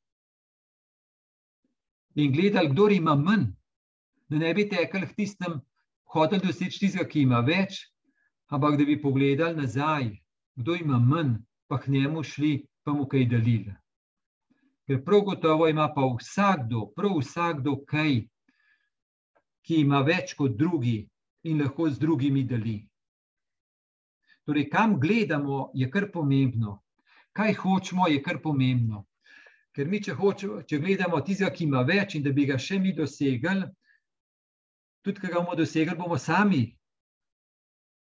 in 2.16 2.32
gledali, 2.32 2.72
kdo 2.72 2.88
ima 2.90 3.14
manj, 3.14 3.44
da 4.32 4.40
ne 4.40 4.54
bi 4.56 4.64
tekli 4.68 5.06
k 5.06 5.14
tistem, 5.18 5.60
hotel 6.16 6.40
doseči 6.42 6.80
tistega, 6.86 7.06
ki 7.06 7.26
ima 7.26 7.44
več, 7.46 7.84
ampak 8.50 8.80
da 8.80 8.88
bi 8.88 8.96
pogledali 9.02 9.60
nazaj, 9.60 10.08
kdo 10.58 10.80
ima 10.80 10.98
manj, 10.98 11.36
pa 11.68 11.78
k 11.78 11.92
njemu 11.92 12.24
šli, 12.24 12.56
pa 12.82 12.96
mu 12.96 13.06
kaj 13.06 13.28
delili. 13.30 13.76
Ker 14.90 15.04
prav 15.04 15.20
gotovo 15.20 15.68
ima 15.68 15.84
pa 15.94 16.02
vsakdo, 16.02 16.80
prav 16.96 17.12
vsakdo, 17.20 17.76
kaj, 17.86 18.24
ki 19.62 19.76
ima 19.84 20.00
več 20.02 20.32
kot 20.34 20.56
drugi 20.58 20.96
in 21.46 21.60
lahko 21.62 21.86
z 21.90 22.02
drugimi 22.02 22.42
deli. 22.42 22.74
Torej, 24.42 24.66
kam 24.72 24.96
gledamo, 24.98 25.60
je 25.78 25.86
kar 25.90 26.08
pomembno. 26.10 26.80
Kaj 27.38 27.54
hočemo, 27.60 28.08
je 28.10 28.18
kar 28.18 28.40
pomembno. 28.42 29.04
Ker 29.70 29.86
mi, 29.86 30.00
če, 30.02 30.16
hočemo, 30.18 30.64
če 30.66 30.80
gledamo 30.82 31.20
tistega, 31.22 31.52
ki 31.54 31.68
ima 31.68 31.84
več 31.86 32.16
in 32.18 32.26
da 32.26 32.32
bi 32.34 32.48
ga 32.50 32.58
še 32.58 32.80
mi 32.82 32.90
dosegli, 32.90 33.68
tudi, 35.06 35.20
ki 35.20 35.30
ga 35.30 35.38
bomo 35.38 35.54
dosegli, 35.54 35.94
bomo 35.94 36.18
sami. 36.18 36.64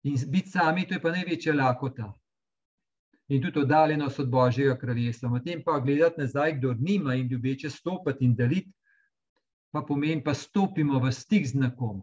In 0.09 0.17
biti 0.25 0.57
sami, 0.57 0.89
to 0.89 0.97
je 0.97 1.05
pa 1.05 1.13
največja 1.13 1.53
lakota 1.53 2.09
in 3.29 3.41
tudi 3.41 3.59
oddaljenost 3.59 4.19
od 4.19 4.29
Božjega 4.29 4.77
kraljestva. 4.77 5.29
Potem 5.29 5.61
pa 5.63 5.79
gledati 5.79 6.21
nazaj, 6.21 6.57
kdo 6.57 6.73
nima 6.73 7.15
in 7.15 7.27
ljubeče 7.27 7.69
stopiti 7.69 8.25
in 8.25 8.35
deliti, 8.35 8.71
pa 9.71 9.81
pomeni, 9.81 10.23
pa 10.23 10.33
stopimo 10.33 10.99
v 10.99 11.11
stik 11.11 11.45
z 11.47 11.53
nekom. 11.53 12.01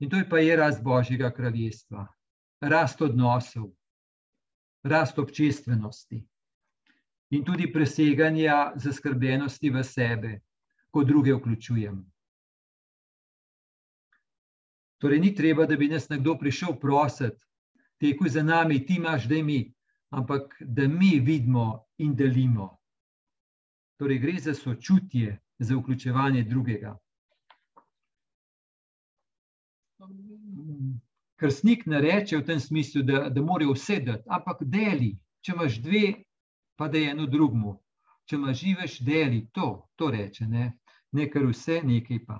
In 0.00 0.10
to 0.10 0.16
je 0.16 0.28
pa 0.28 0.38
je 0.38 0.56
rast 0.56 0.82
Božjega 0.82 1.30
kraljestva, 1.30 2.06
rast 2.60 3.02
odnosov, 3.02 3.70
rast 4.82 5.18
občestvenosti 5.18 6.24
in 7.32 7.44
tudi 7.44 7.70
preseganja 7.72 8.72
zaskrbljenosti 8.76 9.70
v 9.70 9.82
sebe, 9.84 10.32
ko 10.90 11.04
druge 11.04 11.32
vključujem. 11.34 12.02
Torej, 15.00 15.20
ni 15.20 15.34
treba, 15.34 15.66
da 15.66 15.76
bi 15.76 15.88
nas 15.88 16.08
nekdo 16.08 16.36
prišel 16.38 16.76
prositi, 16.80 17.40
teku 18.00 18.28
za 18.28 18.42
nami, 18.42 18.82
ti 18.86 18.98
imaš, 19.00 19.24
da 19.24 19.40
mi, 19.42 19.72
ampak 20.12 20.56
da 20.60 20.88
mi 20.88 21.18
vidimo 21.20 21.86
in 21.96 22.14
delimo. 22.14 22.78
Torej, 23.96 24.18
gre 24.18 24.38
za 24.38 24.54
sočutje, 24.54 25.40
za 25.58 25.76
vključevanje 25.76 26.42
drugega. 26.44 26.98
Krstnik 31.36 31.86
ne 31.86 32.00
reče 32.00 32.36
v 32.36 32.44
tem 32.46 32.60
smislu, 32.60 33.02
da, 33.02 33.28
da 33.30 33.42
morajo 33.42 33.72
vse 33.72 34.00
dati, 34.00 34.24
ampak 34.26 34.62
deli. 34.62 35.16
Če 35.42 35.52
imaš 35.56 35.80
dve, 35.82 36.12
pa 36.78 36.88
da 36.88 36.98
je 36.98 37.10
eno 37.10 37.26
drugmu. 37.26 37.76
Če 38.28 38.36
imaš 38.36 38.60
živeš, 38.60 39.00
deli 39.06 39.46
to, 39.52 39.88
to 39.96 40.10
reče. 40.10 40.46
Ne, 40.46 40.72
ne 41.12 41.26
kar 41.30 41.46
vse, 41.48 41.80
nekaj 41.86 42.24
pa. 42.26 42.38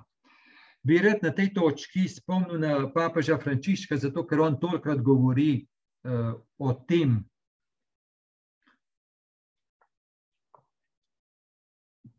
Bi 0.83 0.99
rad 0.99 1.23
na 1.23 1.31
tej 1.31 1.53
točki 1.55 2.07
spomnil 2.11 2.59
na 2.59 2.71
papeža 2.91 3.37
Frančiška, 3.39 3.97
zato 3.97 4.25
ker 4.27 4.41
on 4.43 4.59
tolkrat 4.59 4.99
govori 4.99 5.63
uh, 5.63 6.33
o 6.59 6.73
tem, 6.87 7.21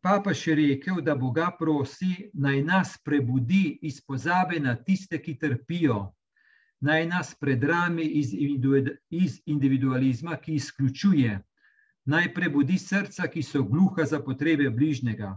Papa 0.05 0.35
še 0.37 0.53
rekel, 0.59 0.99
da 1.01 1.15
Boga 1.17 1.47
prosi, 1.57 2.29
naj 2.37 2.59
nas 2.63 2.91
prebudi 3.01 3.79
iz 3.89 4.03
pozabe 4.05 4.59
na 4.61 4.75
tiste, 4.77 5.17
ki 5.17 5.39
trpijo, 5.41 6.13
naj 6.85 7.07
nas 7.09 7.31
predrami 7.41 8.05
iz 8.21 9.39
individualizma, 9.49 10.37
ki 10.37 10.59
izključuje, 10.61 11.39
naj 12.05 12.29
prebudi 12.37 12.77
srca, 12.79 13.31
ki 13.33 13.43
so 13.43 13.65
gluha 13.65 14.05
za 14.05 14.21
potrebe 14.21 14.69
bližnjega. 14.69 15.33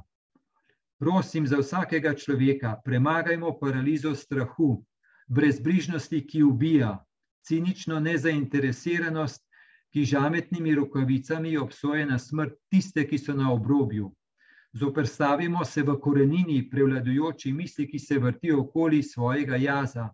Prosim 0.99 1.47
za 1.47 1.61
vsakega 1.63 2.11
človeka, 2.19 2.75
premagajmo 2.83 3.55
paralizo 3.61 4.11
strahu, 4.15 4.83
brezbrižnosti, 5.31 6.23
ki 6.27 6.43
ubija, 6.43 6.97
cinično 7.47 8.03
nezainteresiranost, 8.03 9.47
ki 9.95 10.03
žametnimi 10.03 10.75
rokavicami 10.75 11.57
obsoje 11.57 12.05
na 12.05 12.19
smrt 12.19 12.59
tiste, 12.67 13.07
ki 13.07 13.17
so 13.17 13.33
na 13.33 13.53
obrobju. 13.53 14.11
Zoprstavimo 14.73 15.65
se 15.65 15.83
v 15.83 15.95
korenini 15.99 16.69
prevladujoči 16.69 17.53
misli, 17.53 17.87
ki 17.87 17.99
se 17.99 18.19
vrtijo 18.19 18.61
okoli 18.61 19.03
svojega 19.03 19.55
jaza, 19.55 20.09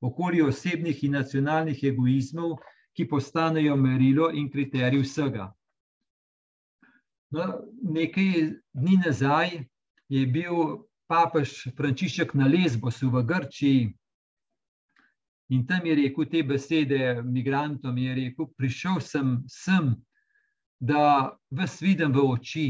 okoli 0.00 0.42
osebnih 0.42 1.04
in 1.04 1.12
nacionalnih 1.12 1.84
egoizmov, 1.92 2.56
ki 2.96 3.08
postanejo 3.08 3.76
merilo 3.76 4.30
in 4.34 4.50
kriterij 4.50 5.02
vsega. 5.04 5.50
No, 7.30 7.46
nekaj 7.82 8.50
dni 8.72 8.96
nazaj 9.04 9.60
je 10.08 10.26
bil 10.26 10.82
papež 11.06 11.68
Frančišek 11.76 12.34
na 12.34 12.48
Lesbosu 12.50 13.10
v 13.10 13.22
Grčiji 13.22 13.94
in 15.50 15.66
tam 15.66 15.86
je 15.86 15.94
rekel 15.94 16.26
te 16.30 16.42
besede 16.46 17.22
migrantom, 17.22 17.98
je 17.98 18.14
rekel, 18.14 18.46
prišel 18.56 19.00
sem 19.02 19.32
sem, 19.50 19.94
da 20.78 21.34
vas 21.50 21.80
vidim 21.82 22.12
v 22.14 22.22
oči, 22.22 22.66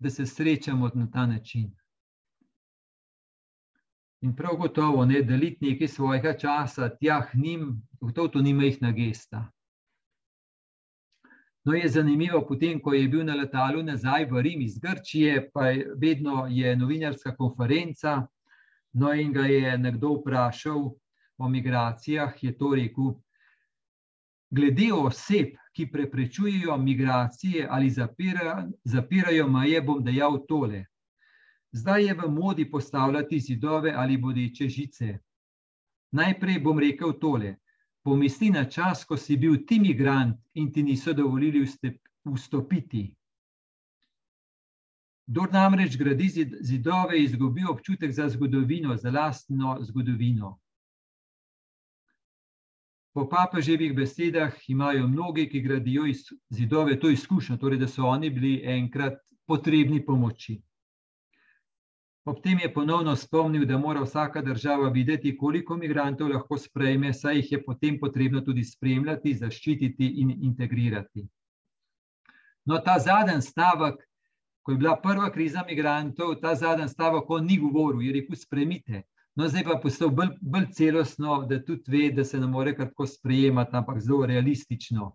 da 0.00 0.10
se 0.10 0.26
srečamo 0.26 0.90
na 0.94 1.10
ta 1.10 1.26
način. 1.26 1.70
In 4.20 4.36
prav 4.36 4.56
gotovo, 4.56 5.04
ne, 5.04 5.22
deliti 5.22 5.70
nekaj 5.70 5.88
svojega 5.88 6.36
časa 6.38 6.88
tja 6.88 7.20
k 7.26 7.34
njim, 7.34 7.82
gotovo 8.00 8.28
to 8.28 8.42
ni 8.42 8.52
majhna 8.54 8.92
gesta. 8.92 9.50
No, 11.64 11.72
je 11.72 11.88
zanimivo, 11.88 12.40
potem, 12.48 12.80
ko 12.80 12.94
je 12.94 13.08
bil 13.08 13.24
na 13.24 13.34
letalu 13.34 13.82
nazaj 13.82 14.24
v 14.30 14.42
Rim 14.42 14.60
iz 14.60 14.78
Grčije, 14.78 15.50
pa 15.52 15.66
je 15.68 15.92
vedno 15.96 16.46
je 16.50 16.76
novinarska 16.76 17.36
konferenca, 17.36 18.26
no 18.92 19.12
in 19.14 19.32
ga 19.32 19.44
je 19.46 19.78
nekdo 19.78 20.14
vprašal 20.14 20.88
o 21.38 21.48
migracijah, 21.48 22.42
je 22.42 22.56
to 22.58 22.74
rekel, 22.74 23.12
glede 24.50 24.92
oseb, 24.92 25.54
ki 25.72 25.86
preprečujejo 25.92 26.76
migracije 26.76 27.66
ali 27.70 27.90
zapirajo, 27.90 28.70
zapirajo 28.84 29.48
meje, 29.48 29.82
bom 29.82 30.04
dejal 30.04 30.40
tole. 30.48 30.84
Zdaj 31.72 32.04
je 32.04 32.14
v 32.14 32.30
modi 32.30 32.70
postavljati 32.70 33.40
zidove 33.40 33.92
ali 33.96 34.16
bodeče 34.16 34.68
žice. 34.68 35.18
Najprej 36.12 36.58
bom 36.60 36.78
rekel 36.78 37.12
tole. 37.12 37.56
Pomisli 38.02 38.50
na 38.50 38.64
čas, 38.64 39.04
ko 39.04 39.16
si 39.16 39.36
bil 39.36 39.58
ti 39.66 39.78
migrant 39.78 40.36
in 40.54 40.72
ti 40.72 40.82
niso 40.82 41.12
dovolili 41.12 41.66
vstopiti. 42.24 43.14
Kdor 45.26 45.52
namreč 45.52 45.96
gradi 45.96 46.28
zidove, 46.60 47.20
izgubi 47.22 47.64
občutek 47.70 48.12
za 48.12 48.28
zgodovino, 48.28 48.96
za 48.96 49.10
lastno 49.10 49.76
zgodovino. 49.80 50.58
Po 53.12 53.26
papeževih 53.28 53.94
besedah 53.94 54.54
imajo 54.68 55.08
mnogi, 55.08 55.48
ki 55.50 55.60
gradijo 55.60 56.04
zidove, 56.50 57.00
to 57.00 57.10
izkušnjo, 57.10 57.56
torej, 57.56 57.78
da 57.78 57.88
so 57.88 58.06
oni 58.06 58.30
bili 58.30 58.60
enkrat 58.64 59.18
potrebni 59.46 60.04
pomoči. 60.06 60.60
Ob 62.24 62.42
tem 62.44 62.58
je 62.62 62.68
ponovno 62.74 63.16
spomnil, 63.16 63.64
da 63.66 63.78
mora 63.78 64.04
vsaka 64.04 64.42
država 64.42 64.88
videti, 64.94 65.36
koliko 65.38 65.76
migrantov 65.76 66.28
lahko 66.30 66.58
sprejme, 66.58 67.12
saj 67.14 67.36
jih 67.36 67.52
je 67.52 67.62
potem 67.64 67.98
potrebno 68.00 68.40
tudi 68.46 68.64
spremljati, 68.64 69.34
zaščititi 69.34 70.10
in 70.22 70.30
integrirati. 70.30 71.26
No, 72.64 72.78
ta 72.78 72.98
zadnji 72.98 73.40
stavek, 73.42 74.04
ko 74.62 74.72
je 74.72 74.78
bila 74.78 74.94
prva 75.02 75.30
kriza 75.32 75.64
migrantov, 75.66 76.36
ta 76.42 76.54
zadnji 76.54 76.88
stavek, 76.88 77.30
on 77.30 77.46
ni 77.46 77.56
govoril, 77.58 78.02
je 78.06 78.12
rekel: 78.20 78.36
Spremite. 78.36 79.02
No, 79.40 79.48
zdaj 79.48 79.62
pa 79.64 79.70
je 79.70 79.80
postal 79.80 80.10
bolj, 80.12 80.34
bolj 80.40 80.66
celostno, 80.76 81.38
da 81.48 81.56
tudi 81.64 81.88
ve, 81.88 82.10
da 82.12 82.24
se 82.28 82.38
ne 82.40 82.46
more 82.46 82.74
kratko 82.76 83.06
sprejemati, 83.06 83.76
ampak 83.76 84.00
zelo 84.04 84.26
realistično. 84.26 85.06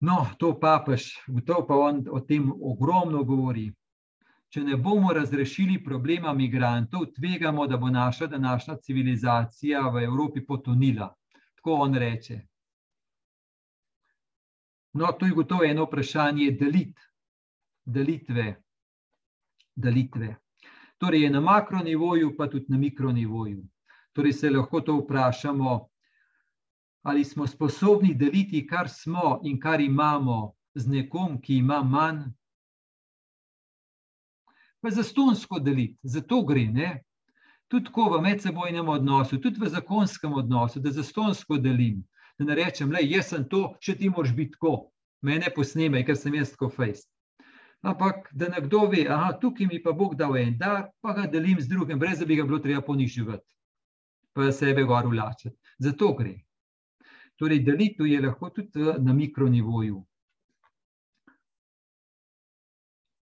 No, 0.00 0.16
to 0.38 0.50
papež, 0.60 1.04
to 1.46 1.58
pa 1.68 1.76
on 1.78 2.00
o 2.10 2.18
tem 2.20 2.48
ogromno 2.50 3.22
govori. 3.24 3.68
Če 4.50 4.64
ne 4.64 4.76
bomo 4.76 5.12
razrešili 5.14 5.76
problema 5.84 6.32
migrantov, 6.34 7.06
tvegamo, 7.14 7.66
da 7.70 7.76
bo 7.76 7.92
naša 7.94 8.26
današnja 8.26 8.76
civilizacija 8.82 9.84
v 9.94 10.02
Evropi 10.08 10.42
potonila. 10.46 11.12
Tako 11.54 11.78
on 11.86 11.94
reče. 11.94 12.40
No, 14.98 15.12
to 15.12 15.30
je 15.30 15.38
gotovo 15.38 15.64
eno 15.64 15.86
vprašanje 15.86 16.50
delit, 16.58 16.98
delitve. 17.84 18.50
delitve. 19.76 20.34
Torej, 20.98 21.22
je 21.22 21.30
na 21.30 21.40
makronivoju, 21.40 22.36
pa 22.36 22.48
tudi 22.50 22.66
na 22.68 22.78
mikronivoju. 22.78 23.62
Torej, 24.12 24.32
se 24.32 24.50
lahko 24.50 24.80
to 24.80 24.96
vprašamo, 24.96 25.88
ali 27.02 27.24
smo 27.24 27.46
sposobni 27.46 28.14
deliti, 28.14 28.66
kar 28.66 28.88
smo 28.88 29.40
in 29.44 29.60
kar 29.60 29.80
imamo 29.80 30.54
z 30.74 30.88
nekom, 30.90 31.40
ki 31.40 31.56
ima 31.56 31.82
manj. 31.82 32.24
Pa 34.80 34.90
za 34.90 35.02
stonsko 35.02 35.58
deliti, 35.58 35.98
za 36.02 36.20
to 36.20 36.42
gre. 36.42 36.66
Ne? 36.66 37.02
Tudi 37.68 37.90
v 37.94 38.20
medsebojnem 38.22 38.88
odnosu, 38.88 39.38
tudi 39.40 39.60
v 39.60 39.68
zakonskem 39.68 40.32
odnosu, 40.32 40.80
da 40.80 40.90
za 40.90 41.02
stonsko 41.02 41.58
delim. 41.58 42.04
Da 42.38 42.44
ne 42.44 42.54
rečem, 42.54 42.90
le 42.90 43.02
jaz 43.02 43.30
sem 43.34 43.44
to, 43.48 43.74
če 43.80 43.94
ti 43.98 44.08
moraš 44.08 44.34
biti 44.34 44.54
tako, 44.54 44.90
mene 45.22 45.50
posnemaj, 45.54 46.04
ker 46.06 46.16
sem 46.16 46.34
jaz 46.34 46.54
tako 46.54 46.70
fejst 46.70 47.10
ampak 47.82 48.28
da 48.32 48.48
nekdo 48.48 48.86
ve, 48.86 49.04
da 49.04 49.38
tukaj 49.40 49.66
mi 49.66 49.82
pa 49.82 49.92
Bog 49.92 50.14
dal 50.16 50.36
en 50.36 50.58
dar, 50.58 50.90
pa 51.00 51.12
ga 51.12 51.26
delim 51.26 51.60
z 51.60 51.68
drugim, 51.68 51.98
brez 51.98 52.18
da 52.18 52.26
bi 52.26 52.36
ga 52.36 52.44
bilo 52.44 52.58
treba 52.58 52.82
poniževati, 52.82 53.56
pa 54.32 54.52
sebe 54.52 54.84
gor 54.84 55.06
ulačati. 55.06 55.56
Zato 55.78 56.12
gre. 56.18 56.34
Torej, 57.38 57.62
delitev 57.62 58.06
je 58.06 58.20
lahko 58.20 58.50
tudi 58.50 58.92
na 58.98 59.12
mikronivoju. 59.12 60.02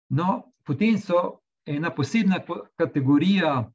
No, 0.09 0.53
potem 0.63 0.97
so 0.97 1.41
ena 1.65 1.91
posebna 1.91 2.39
kategorija, 2.77 3.71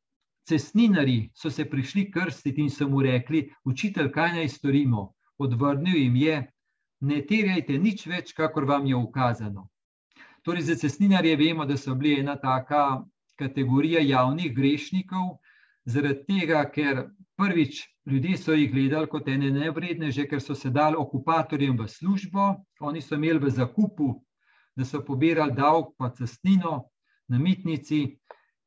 cestninari 0.49 1.31
so 1.35 1.51
se 1.51 1.65
prišli 1.71 2.11
krstiti 2.11 2.63
in 2.63 2.71
so 2.71 2.89
mu 2.89 3.03
rekli, 3.03 3.51
učitelj, 3.65 4.11
kaj 4.13 4.33
naj 4.39 4.49
storimo. 4.49 5.13
Odvrnil 5.39 5.97
jim 5.97 6.17
je, 6.17 6.39
ne 7.01 7.21
terjajte 7.27 7.79
nič 7.79 8.07
več, 8.07 8.33
kakor 8.33 8.65
vam 8.65 8.87
je 8.87 8.97
ukazano. 8.97 9.69
Torej, 10.43 10.63
za 10.63 10.75
cestninarje 10.75 11.37
vemo, 11.37 11.67
da 11.67 11.77
so 11.77 11.95
bili 11.95 12.21
ena 12.21 12.37
taka 12.37 13.05
kategorija 13.37 14.01
javnih 14.01 14.55
grešnikov, 14.57 15.37
zaradi 15.85 16.25
tega, 16.29 16.63
ker 16.75 17.03
prvič 17.37 17.81
ljudje 18.07 18.39
so 18.39 18.53
jih 18.57 18.73
gledali 18.73 19.09
kot 19.09 19.29
ene 19.29 19.51
nevredne, 19.51 20.11
že 20.11 20.27
ker 20.29 20.41
so 20.41 20.55
se 20.55 20.71
dali 20.71 20.97
okupatorjem 20.99 21.77
v 21.79 21.89
službo, 21.89 22.55
oni 22.81 23.01
so 23.01 23.15
imeli 23.15 23.39
v 23.39 23.51
zakupu, 23.51 24.15
da 24.77 24.85
so 24.85 25.03
pobirali 25.05 25.53
davek 25.53 25.93
pa 25.99 26.11
cestnino 26.11 26.85
na 27.29 27.39
mitnici 27.39 28.01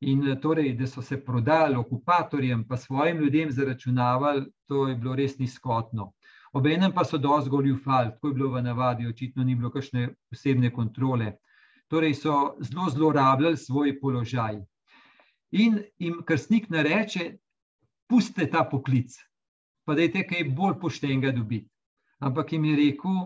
in 0.00 0.24
torej, 0.42 0.74
da 0.78 0.86
so 0.86 1.02
se 1.02 1.18
prodali 1.24 1.76
okupatorjem 1.76 2.66
pa 2.68 2.76
svojim 2.76 3.18
ljudem 3.18 3.50
zaračunavali, 3.50 4.46
to 4.68 4.88
je 4.88 4.96
bilo 4.96 5.14
res 5.14 5.38
nizkotno. 5.38 6.12
Obenem 6.52 6.92
pa 6.94 7.04
so 7.04 7.18
dosti 7.18 7.50
goljufali, 7.50 8.10
tako 8.10 8.28
je 8.28 8.34
bilo 8.34 8.50
v 8.50 8.62
navadi, 8.62 9.06
očitno 9.06 9.44
ni 9.44 9.54
bilo 9.54 9.70
kakšne 9.70 10.08
posebne 10.30 10.70
kontrole 10.70 11.32
torej 11.88 12.14
so 12.14 12.56
zelo 12.60 12.90
zlorabljali 12.90 13.56
svoj 13.56 14.00
položaj. 14.00 14.60
In 15.50 15.82
jim 15.98 16.22
krstnik 16.26 16.66
reče, 16.70 17.38
pustite 18.08 18.50
ta 18.50 18.64
poklic, 18.70 19.14
pa 19.84 19.94
da 19.94 20.02
je 20.02 20.12
te 20.12 20.26
kaj 20.26 20.44
bolj 20.50 20.78
poštenega 20.80 21.32
dobiti. 21.32 21.70
Ampak 22.18 22.52
jim 22.52 22.64
je 22.64 22.76
rekel, 22.76 23.18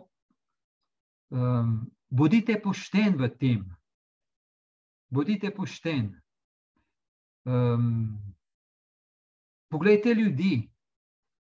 um, 1.31 1.91
bodite 2.11 2.61
pošten 2.61 3.17
v 3.17 3.29
tem, 3.39 3.65
bodite 5.11 5.51
pošten. 5.55 6.13
Um, 7.49 8.19
poglejte 9.69 10.15
ljudi, 10.15 10.69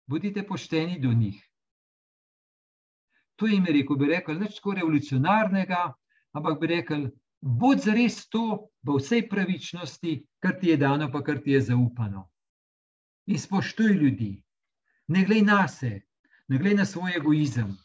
bodite 0.07 0.43
pošteni 0.47 0.99
do 0.99 1.13
njih. 1.13 1.47
To 3.35 3.47
jim 3.47 3.65
je 3.65 3.73
rekel, 3.73 3.97
bi 3.97 4.07
rekel, 4.07 4.39
nič 4.39 4.59
tako 4.59 4.75
revolucionarnega, 4.77 5.93
ampak 6.33 6.59
bi 6.59 6.67
rekel, 6.67 7.09
bod 7.41 7.81
za 7.81 7.93
res 7.93 8.27
to 8.29 8.71
v 8.83 8.97
vsej 8.97 9.27
pravičnosti, 9.29 10.11
kar 10.39 10.59
ti 10.59 10.71
je 10.71 10.77
dano, 10.77 11.09
pa 11.11 11.23
kar 11.23 11.41
ti 11.41 11.51
je 11.51 11.61
zaupano. 11.61 12.29
In 13.27 13.39
spoštuj 13.39 13.93
ljudi, 13.93 14.43
ne 15.07 15.25
glej 15.25 15.41
na 15.41 15.67
se, 15.67 16.01
ne 16.47 16.57
glej 16.57 16.75
na 16.75 16.85
svoj 16.85 17.17
egoizem, 17.17 17.77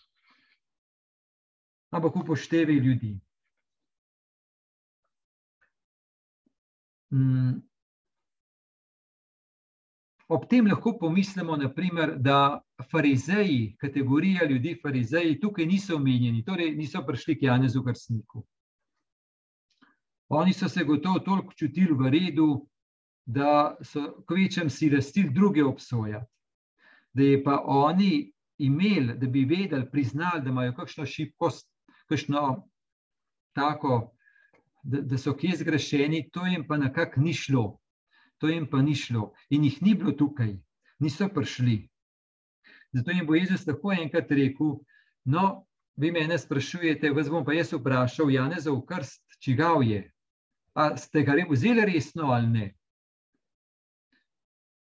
ampak 1.90 2.16
upoštevaj 2.16 2.76
ljudi. 2.76 3.14
Ob 10.28 10.46
tem 10.50 10.66
lahko 10.66 10.98
pomislimo, 10.98 11.56
naprimer, 11.56 12.16
da 12.18 12.60
farizeji, 12.90 13.76
kategorija 13.78 14.44
ljudi, 14.44 14.74
farizeji, 14.82 15.40
tukaj 15.40 15.66
niso 15.66 15.96
omenjeni, 15.96 16.44
torej 16.44 16.74
niso 16.76 17.02
prišli 17.06 17.38
k 17.38 17.42
Janezu 17.46 17.82
Krstniku. 17.84 18.44
Oni 20.28 20.52
so 20.52 20.68
se 20.68 20.84
gotovo 20.84 21.18
toliko 21.18 21.52
čutili 21.54 21.94
v 21.94 22.10
redu, 22.10 22.66
da 23.26 23.76
so 23.82 24.22
kvečem 24.26 24.70
si 24.70 24.88
rastili 24.88 25.30
druge 25.30 25.64
obsojati. 25.64 26.26
Da 27.14 27.22
je 27.22 27.44
pa 27.44 27.62
oni 27.64 28.32
imeli, 28.58 29.14
da 29.14 29.26
bi 29.26 29.44
vedeli, 29.44 29.90
priznali, 29.90 30.42
da 30.42 30.50
imajo 30.50 30.74
kakšno 30.74 31.06
šibkost, 31.06 31.68
kakšno 32.08 32.68
tako, 33.54 34.12
da, 34.82 35.00
da 35.00 35.18
so 35.18 35.34
kje 35.34 35.56
zgrešeni, 35.56 36.28
to 36.30 36.46
jim 36.46 36.66
pa 36.68 36.76
nekako 36.76 37.20
ni 37.20 37.34
šlo. 37.34 37.78
To 38.38 38.48
jim 38.48 38.66
pa 38.70 38.82
ni 38.82 38.94
šlo 38.94 39.32
in 39.50 39.64
jih 39.64 39.82
ni 39.82 39.94
bilo 39.94 40.12
tukaj, 40.12 40.56
niso 40.98 41.28
prišli. 41.28 41.88
Zato 42.92 43.10
jim 43.10 43.26
bo 43.26 43.34
Jezus 43.34 43.64
tako 43.64 43.92
enkrat 43.92 44.30
rekel: 44.30 44.76
No, 45.24 45.66
vi 45.96 46.12
me 46.12 46.26
ne 46.26 46.38
sprašujete, 46.38 47.10
vas 47.10 47.30
bom 47.30 47.44
pa 47.44 47.56
jaz 47.56 47.72
vprašal, 47.72 48.30
Janezov 48.30 48.82
krst, 48.86 49.24
čigav 49.40 49.82
je. 49.82 50.04
A 50.74 50.96
ste 50.96 51.22
ga 51.24 51.34
vzeli 51.50 51.84
resno 51.88 52.30
ali 52.36 52.46
ne? 52.46 52.66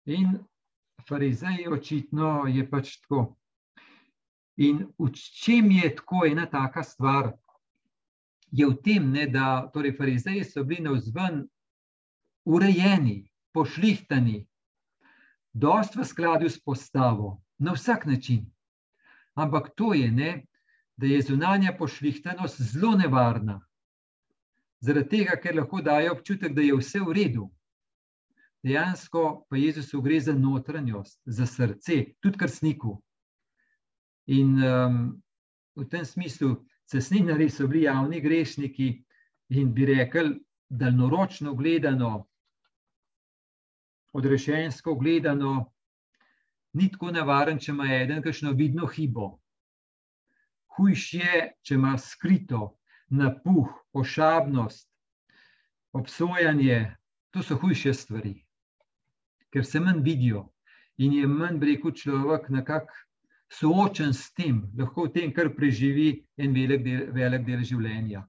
In 0.06 0.38
farizeji, 1.08 1.68
očitno 1.68 2.46
je 2.48 2.64
pač 2.70 2.96
tako. 3.00 3.36
In 4.56 4.88
v 4.98 5.10
čem 5.14 5.70
je 5.70 5.94
tako 5.94 6.24
ena 6.26 6.46
taka 6.50 6.82
stvar? 6.82 7.32
Je 8.50 8.66
v 8.66 8.74
tem, 8.82 9.12
ne, 9.12 9.26
da 9.26 9.68
torej 9.72 9.94
farizeji 9.94 10.44
so 10.44 10.64
bili 10.64 10.82
na 10.82 10.96
vzven 10.96 11.44
urejeni, 12.48 13.28
pošlihtani, 13.52 14.46
dost 15.52 15.96
v 15.96 16.04
skladu 16.04 16.48
s 16.48 16.56
postavo, 16.60 17.42
na 17.58 17.74
vsak 17.76 18.06
način. 18.06 18.46
Ampak 19.34 19.74
to 19.76 19.92
je, 19.94 20.10
ne, 20.10 20.46
da 20.96 21.06
je 21.06 21.22
zunanja 21.22 21.76
pošlihtanost 21.78 22.60
zelo 22.60 22.96
nevarna. 22.96 23.60
Zaradi 24.80 25.08
tega, 25.08 25.36
ker 25.36 25.56
lahko 25.58 25.82
daje 25.82 26.10
občutek, 26.10 26.54
da 26.54 26.62
je 26.62 26.78
vse 26.78 27.02
v 27.04 27.14
redu. 27.14 27.48
Dejansko 28.64 29.44
pa 29.50 29.56
Jezusu 29.56 30.00
gre 30.02 30.20
za 30.20 30.34
notranjost, 30.34 31.20
za 31.26 31.46
srce, 31.46 32.04
tudi 32.20 32.38
krstniku. 32.38 32.96
In 34.26 34.56
um, 34.64 34.98
v 35.76 35.86
tem 35.88 36.04
smislu, 36.04 36.64
cesninari 36.88 37.50
so 37.50 37.68
bili 37.68 37.84
javni 37.84 38.20
grešniki 38.20 38.88
in 39.48 39.72
bi 39.74 39.86
rekli, 39.86 40.38
daljnoročno 40.68 41.54
gledano, 41.54 42.27
odrešensko 44.12 44.94
gledano, 44.94 45.72
ni 46.72 46.88
tako 46.92 47.10
nevaren, 47.10 47.58
če 47.58 47.72
ima 47.72 47.88
eden 47.94 48.22
kakšno 48.22 48.52
vidno 48.56 48.86
hibo. 48.86 49.38
Hujš 50.76 51.06
je, 51.18 51.40
če 51.62 51.74
ima 51.74 51.96
skrito 51.98 52.78
napuh, 53.10 53.70
ošabnost, 53.92 54.86
obsojanje, 55.92 56.96
to 57.30 57.42
so 57.42 57.56
hujše 57.58 57.94
stvari, 57.94 58.34
ker 59.52 59.66
se 59.66 59.80
manj 59.80 60.04
vidijo 60.04 60.48
in 60.98 61.12
je 61.12 61.26
manj, 61.26 61.60
rekel 61.64 61.94
človek, 61.94 62.48
nekako 62.52 62.94
soočen 63.48 64.12
s 64.12 64.32
tem, 64.36 64.62
lahko 64.76 65.06
v 65.06 65.12
tem, 65.14 65.32
kar 65.32 65.50
preživi 65.56 66.24
en 66.36 66.52
velik 66.52 66.84
del, 66.84 67.06
velik 67.16 67.46
del 67.46 67.64
življenja. 67.64 68.24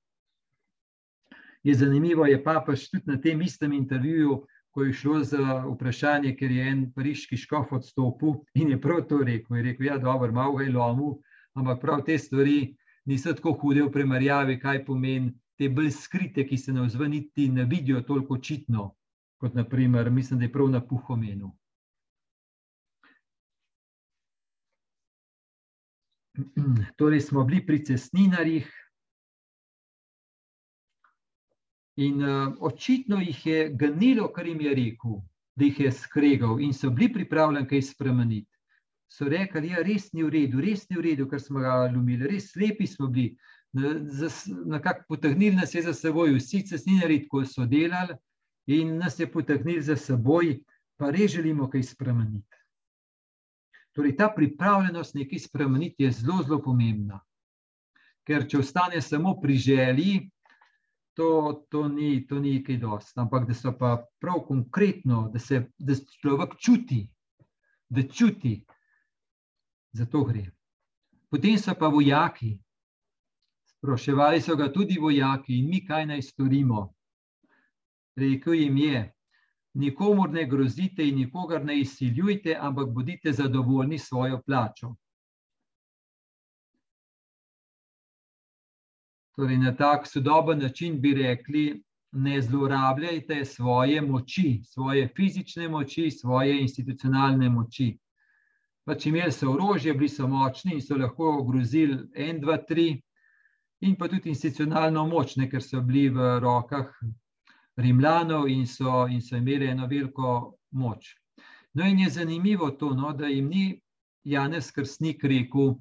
Je 1.63 1.75
zanimivo, 1.75 2.23
je 2.25 2.39
papež 2.43 2.87
tudi 2.87 3.11
na 3.11 3.17
tem 3.19 3.41
istem 3.43 3.73
intervjuju 3.75 4.37
ko 4.71 4.83
je 4.83 4.93
šlo 4.93 5.23
za 5.23 5.63
vprašanje, 5.65 6.35
ker 6.37 6.51
je 6.51 6.67
en 6.71 6.83
pariški 6.95 7.37
škof 7.37 7.71
odstopil 7.79 8.35
in 8.53 8.69
je 8.69 8.81
prav 8.81 9.01
to 9.09 9.23
rekel. 9.25 9.57
Je 9.57 9.63
rekel, 9.63 9.85
da 9.85 9.91
ja, 9.91 9.97
je 9.97 10.05
dobro, 10.05 10.31
malo 10.31 10.55
ga 10.57 10.63
je 10.63 10.73
lomil, 10.73 11.15
ampak 11.53 11.81
prav 11.81 12.03
te 12.05 12.17
stvari 12.17 12.75
niso 13.05 13.33
tako 13.33 13.55
hude 13.61 13.83
v 13.83 13.91
primerjavi, 13.91 14.59
kaj 14.59 14.83
pomeni 14.85 15.33
te 15.59 15.69
bolj 15.69 15.91
skrite, 15.91 16.45
ki 16.47 16.57
se 16.57 16.73
na 16.73 16.85
vzveniti 16.85 17.49
ne 17.51 17.65
vidijo 17.65 18.01
toliko 18.07 18.37
očitno, 18.39 18.93
kot 19.41 19.55
naprimer, 19.57 20.11
mislim, 20.11 20.39
da 20.39 20.45
je 20.45 20.51
prav 20.51 20.69
na 20.69 20.81
puhomenu. 20.85 21.51
Torej, 26.95 27.19
smo 27.21 27.43
bili 27.43 27.65
pri 27.65 27.81
cestninarjih, 27.85 28.69
In 31.99 32.21
uh, 32.23 32.53
očitno 32.63 33.19
jih 33.19 33.39
je 33.45 33.69
ganilo, 33.75 34.29
kar 34.31 34.47
jim 34.47 34.61
je 34.61 34.75
rekel, 34.75 35.17
da 35.55 35.65
jih 35.65 35.79
je 35.79 35.91
skregal 35.91 36.59
in 36.63 36.73
so 36.73 36.89
bili 36.89 37.11
pripravljeni 37.13 37.67
kaj 37.67 37.81
spremeniti. 37.81 38.47
So 39.11 39.27
rekli, 39.27 39.61
da 39.61 39.67
ja, 39.73 39.81
res 39.83 40.11
ni 40.13 40.23
v 40.23 40.29
redu, 40.29 40.61
res 40.63 40.85
ni 40.89 40.95
v 40.95 41.03
redu, 41.09 41.25
ker 41.27 41.41
smo 41.41 41.59
ga 41.59 41.73
lumili, 41.91 42.27
res 42.29 42.51
slepi 42.53 42.87
smo 42.87 43.09
bili. 43.11 43.35
Nekako 43.73 45.03
potegnili 45.09 45.55
nas 45.57 45.75
je 45.75 45.81
za 45.81 45.93
seboj, 45.93 46.37
vsi 46.37 46.61
cestninari, 46.69 47.23
ko 47.27 47.43
so 47.45 47.65
delali, 47.65 48.15
in 48.69 48.95
nas 49.01 49.19
je 49.19 49.27
potegnili 49.31 49.81
za 49.81 49.97
seboj, 49.97 50.55
pa 50.97 51.09
res 51.11 51.33
želimo 51.35 51.67
kaj 51.69 51.83
spremeniti. 51.83 52.47
Torej, 53.97 54.15
ta 54.15 54.29
pripravljenost 54.35 55.15
nekaj 55.17 55.39
spremeniti 55.39 56.03
je 56.03 56.11
zelo, 56.11 56.43
zelo 56.45 56.61
pomembna. 56.63 57.19
Ker 58.23 58.45
če 58.47 58.61
ostane 58.61 59.01
samo 59.01 59.33
pri 59.41 59.57
želji, 59.57 60.29
to, 61.19 61.65
to, 61.69 61.87
ni, 61.87 62.27
to 62.27 62.39
ni 62.39 62.61
kaj 62.63 62.77
dosti, 62.79 63.19
ampak 63.19 63.47
da 63.47 63.53
so 63.53 63.73
pa 63.75 63.97
prav 64.23 64.39
konkretno, 64.47 65.25
da 65.33 65.39
se 65.39 65.65
da 65.77 65.95
človek 66.21 66.53
čuti, 66.63 67.01
da 67.89 68.05
čuti, 68.07 68.53
za 69.91 70.05
to 70.05 70.23
gre. 70.23 70.45
Potem 71.29 71.57
so 71.59 71.75
pa 71.75 71.89
vojaki, 71.91 72.53
spraševali 73.67 74.39
so 74.41 74.55
ga 74.55 74.69
tudi 74.71 74.95
vojaki, 74.99 75.59
in 75.59 75.67
mi 75.67 75.83
kaj 75.85 76.05
naj 76.05 76.21
storimo. 76.21 76.85
Rekel 78.15 78.53
jim 78.53 78.77
je: 78.77 79.03
Nikomor 79.73 80.31
ne 80.31 80.47
grozite 80.47 81.03
in 81.03 81.19
nikogar 81.19 81.65
ne 81.65 81.81
izsiljujte, 81.81 82.55
ampak 82.59 82.93
bodite 82.95 83.33
zadovoljni 83.33 83.99
s 83.99 84.07
svojo 84.07 84.39
plačo. 84.45 84.95
Torej, 89.39 89.57
na 89.57 89.71
tak 89.75 90.07
sodoben 90.07 90.59
način 90.59 91.01
bi 91.01 91.13
rekli, 91.13 91.83
ne 92.11 92.41
zlorabljajte 92.41 93.45
svoje 93.45 94.01
moči, 94.01 94.61
svoje 94.63 95.07
fizične 95.15 95.69
moči, 95.69 96.11
svoje 96.11 96.61
institucionalne 96.61 97.49
moči. 97.49 97.93
Pač 98.83 99.05
imeli 99.05 99.31
so 99.31 99.53
orožje, 99.53 99.93
bili 99.93 100.09
so 100.09 100.27
močni 100.27 100.73
in 100.73 100.81
so 100.81 100.97
lahko 100.99 101.43
grozili 101.47 102.01
en, 102.15 102.41
dva, 102.41 102.57
tri, 102.57 103.01
in 103.79 103.95
pa 103.95 104.11
tudi 104.11 104.33
institucionalno 104.35 105.07
moč, 105.07 105.37
ne, 105.39 105.47
ker 105.47 105.63
so 105.63 105.79
bili 105.81 106.09
v 106.09 106.35
rokah 106.43 106.91
Rimljanov 107.79 108.49
in 108.51 108.67
so, 108.67 109.05
in 109.07 109.21
so 109.21 109.39
imeli 109.39 109.71
eno 109.71 109.87
veliko 109.87 110.57
moč. 110.71 111.13
No, 111.73 111.87
in 111.87 112.03
je 112.03 112.09
zanimivo 112.09 112.73
to, 112.75 112.91
no, 112.91 113.15
da 113.15 113.31
jim 113.31 113.47
ni 113.47 113.81
Janez 114.27 114.73
Krstnik 114.75 115.23
rekel, 115.23 115.77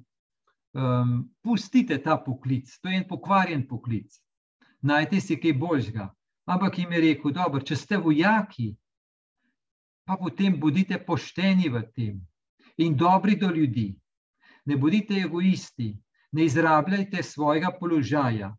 um, 0.73 1.29
pustite 1.41 1.97
ta 2.03 2.17
poklic, 2.17 2.69
to 2.81 2.89
je 2.89 2.97
en 2.97 3.07
pokvarjen 3.07 3.67
poklic, 3.67 4.19
najte 4.81 5.21
si 5.21 5.39
kaj 5.39 5.53
boljšega. 5.53 6.09
Ampak 6.49 6.79
jim 6.79 6.91
je 6.91 7.01
rekel, 7.01 7.31
dobro, 7.31 7.61
če 7.61 7.75
ste 7.75 7.97
vojaki, 8.01 8.71
pa 10.05 10.17
potem 10.17 10.55
bodite 10.59 10.97
pošteni 10.97 11.69
v 11.69 11.83
tem 11.93 12.15
in 12.81 12.95
dobri 12.97 13.35
do 13.37 13.51
ljudi. 13.53 13.91
Ne 14.65 14.77
bodite 14.77 15.13
egoisti, 15.21 15.91
ne 16.31 16.45
izrabljajte 16.45 17.23
svojega 17.23 17.69
položaja 17.79 18.49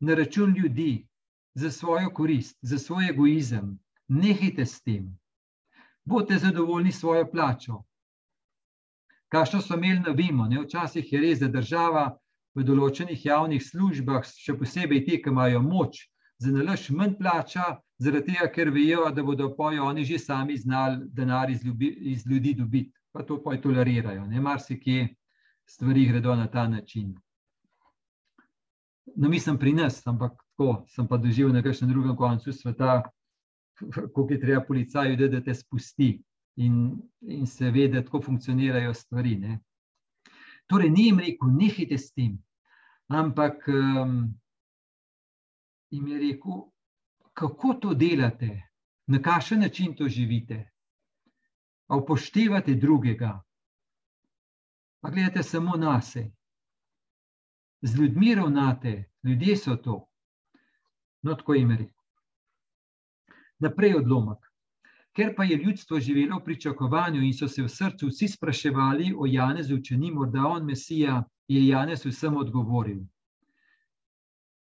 na 0.00 0.14
račun 0.14 0.54
ljudi, 0.54 1.06
za 1.56 1.70
svojo 1.70 2.10
korist, 2.10 2.58
za 2.62 2.78
svoj 2.78 3.08
egoizem. 3.10 3.78
Nehajte 4.08 4.66
s 4.66 4.82
tem. 4.82 5.18
Bodite 6.04 6.38
zadovoljni 6.38 6.92
s 6.92 7.00
svojo 7.00 7.30
plačo, 7.30 7.82
Kakšno 9.36 9.60
so 9.60 9.76
imeli, 9.76 10.00
ne 10.00 10.12
vemo. 10.16 10.46
Ne? 10.48 10.62
Včasih 10.64 11.12
je 11.12 11.20
res, 11.20 11.40
da 11.44 11.50
država 11.52 12.06
v 12.56 12.64
določenih 12.64 13.24
javnih 13.28 13.60
službah, 13.60 14.24
še 14.24 14.54
posebej 14.56 15.02
ti, 15.04 15.18
ki 15.20 15.32
imajo 15.32 15.60
moč, 15.60 16.06
za 16.40 16.52
nalaž 16.52 16.88
manj 16.96 17.18
plača, 17.20 17.66
zaradi 18.00 18.32
tega, 18.32 18.48
ker 18.52 18.70
vejo, 18.72 19.10
da 19.12 19.24
bodo 19.24 19.50
pojo 19.56 19.84
oni 19.84 20.04
že 20.08 20.18
sami 20.18 20.56
znali 20.56 21.04
denar 21.12 21.52
iz, 21.52 21.64
ljubi, 21.64 21.90
iz 22.14 22.24
ljudi 22.26 22.54
dobiti, 22.56 22.92
pa 23.12 23.24
to 23.28 23.36
poj 23.42 23.60
tolerirajo. 23.60 24.24
Ne 24.26 24.40
mar 24.40 24.60
se 24.60 24.78
kje 24.80 25.10
stvari 25.68 26.06
gredo 26.08 26.34
na 26.36 26.46
ta 26.48 26.68
način. 26.68 27.12
No, 29.16 29.28
mislim 29.28 29.58
pri 29.58 29.72
nas, 29.72 30.00
ampak 30.06 30.32
tako 30.56 30.84
sem 30.88 31.08
pa 31.08 31.16
doživel 31.20 31.52
na 31.52 31.62
kakšnem 31.62 31.92
drugem 31.92 32.16
koncu 32.16 32.52
sveta, 32.52 33.02
koliko 34.14 34.32
je 34.32 34.40
treba 34.40 34.64
policaju, 34.64 35.16
da 35.28 35.40
te 35.44 35.54
spusti 35.54 36.22
in, 36.56 37.02
in 37.20 37.46
se 37.46 37.70
ve, 37.70 37.88
da 37.88 38.02
tako 38.04 38.22
funkcionirajo 38.22 38.94
stvari. 38.94 39.36
Ne. 39.36 39.58
Torej, 40.66 40.90
ni 40.90 41.06
jim 41.06 41.18
rekel, 41.18 41.52
nehajte 41.58 41.98
s 41.98 42.12
tem, 42.12 42.38
ampak 43.08 43.68
um, 43.68 44.16
jim 45.90 46.06
je 46.08 46.18
rekel, 46.18 46.64
kako 47.36 47.74
to 47.82 47.94
delate, 47.94 48.66
Na 49.06 49.22
kakšen 49.22 49.60
način 49.60 49.94
to 49.96 50.08
živite? 50.08 50.70
A 51.86 51.96
upoštevate 51.96 52.74
drugega? 52.74 53.42
A 55.00 55.10
gledate 55.10 55.42
samo 55.42 55.76
na 55.76 56.00
sebe? 56.02 56.34
Z 57.82 57.98
ljudmi 57.98 58.34
ravnate, 58.34 59.10
ljudje 59.22 59.56
so 59.56 59.76
to. 59.76 60.08
No, 61.22 61.34
tako 61.34 61.54
jim 61.54 61.70
reče. 61.70 61.92
Naprej 63.58 63.94
odlomek. 63.94 64.38
Ker 65.16 65.32
pa 65.36 65.44
je 65.44 65.56
ljudstvo 65.56 66.00
živelo 66.00 66.38
v 66.38 66.44
pričakovanju 66.44 67.22
in 67.24 67.32
so 67.32 67.48
se 67.48 67.62
v 67.62 67.68
srcu 67.72 68.10
vsi 68.10 68.28
spraševali 68.28 69.14
o 69.16 69.26
Janezu, 69.26 69.78
če 69.80 69.96
ni 69.96 70.10
morda 70.12 70.44
on 70.44 70.66
Mesija, 70.68 71.22
je 71.48 71.62
Janez 71.66 72.04
vsem 72.04 72.36
odgovoril. 72.36 72.98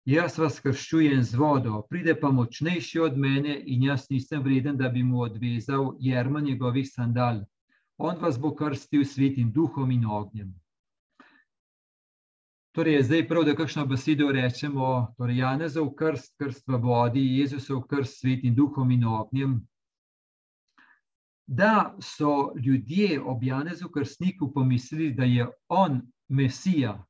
Jaz 0.06 0.38
vas 0.38 0.60
krščujem 0.62 1.24
z 1.24 1.40
vodo, 1.42 1.80
pride 1.90 2.14
pa 2.20 2.30
močnejši 2.30 3.00
od 3.00 3.18
mene 3.18 3.56
in 3.66 3.88
jaz 3.88 4.06
nisem 4.12 4.44
vreden, 4.46 4.78
da 4.78 4.90
bi 4.90 5.04
mu 5.04 5.24
odvezal 5.26 5.96
jermo 6.00 6.40
njegovih 6.40 6.86
sandal. 6.92 7.42
On 7.98 8.22
vas 8.22 8.38
bo 8.40 8.54
krstil 8.56 9.06
svetim 9.06 9.52
duhom 9.52 9.92
in 9.92 10.06
ognjem. 10.06 10.54
Torej, 12.76 12.94
je 12.94 13.04
zdaj 13.04 13.28
prav, 13.28 13.44
da 13.48 13.56
kakšno 13.56 13.86
besedo 13.86 14.30
rečemo, 14.32 15.16
torej 15.18 15.40
Janezov 15.42 15.94
krst, 15.96 16.36
krst 16.38 16.68
v 16.68 16.78
vodi, 16.84 17.24
Jezusov 17.40 17.88
krst, 17.88 18.20
svetim 18.20 18.54
duhom 18.56 18.92
in 18.92 19.08
ognjem. 19.08 19.64
Da 21.48 21.96
so 22.02 22.54
ljudje 22.66 23.22
ob 23.22 23.44
Janezu 23.44 23.90
krstniku 23.90 24.52
pomislili, 24.54 25.12
da 25.14 25.24
je 25.24 25.48
on 25.70 26.02
Mesija. 26.28 27.06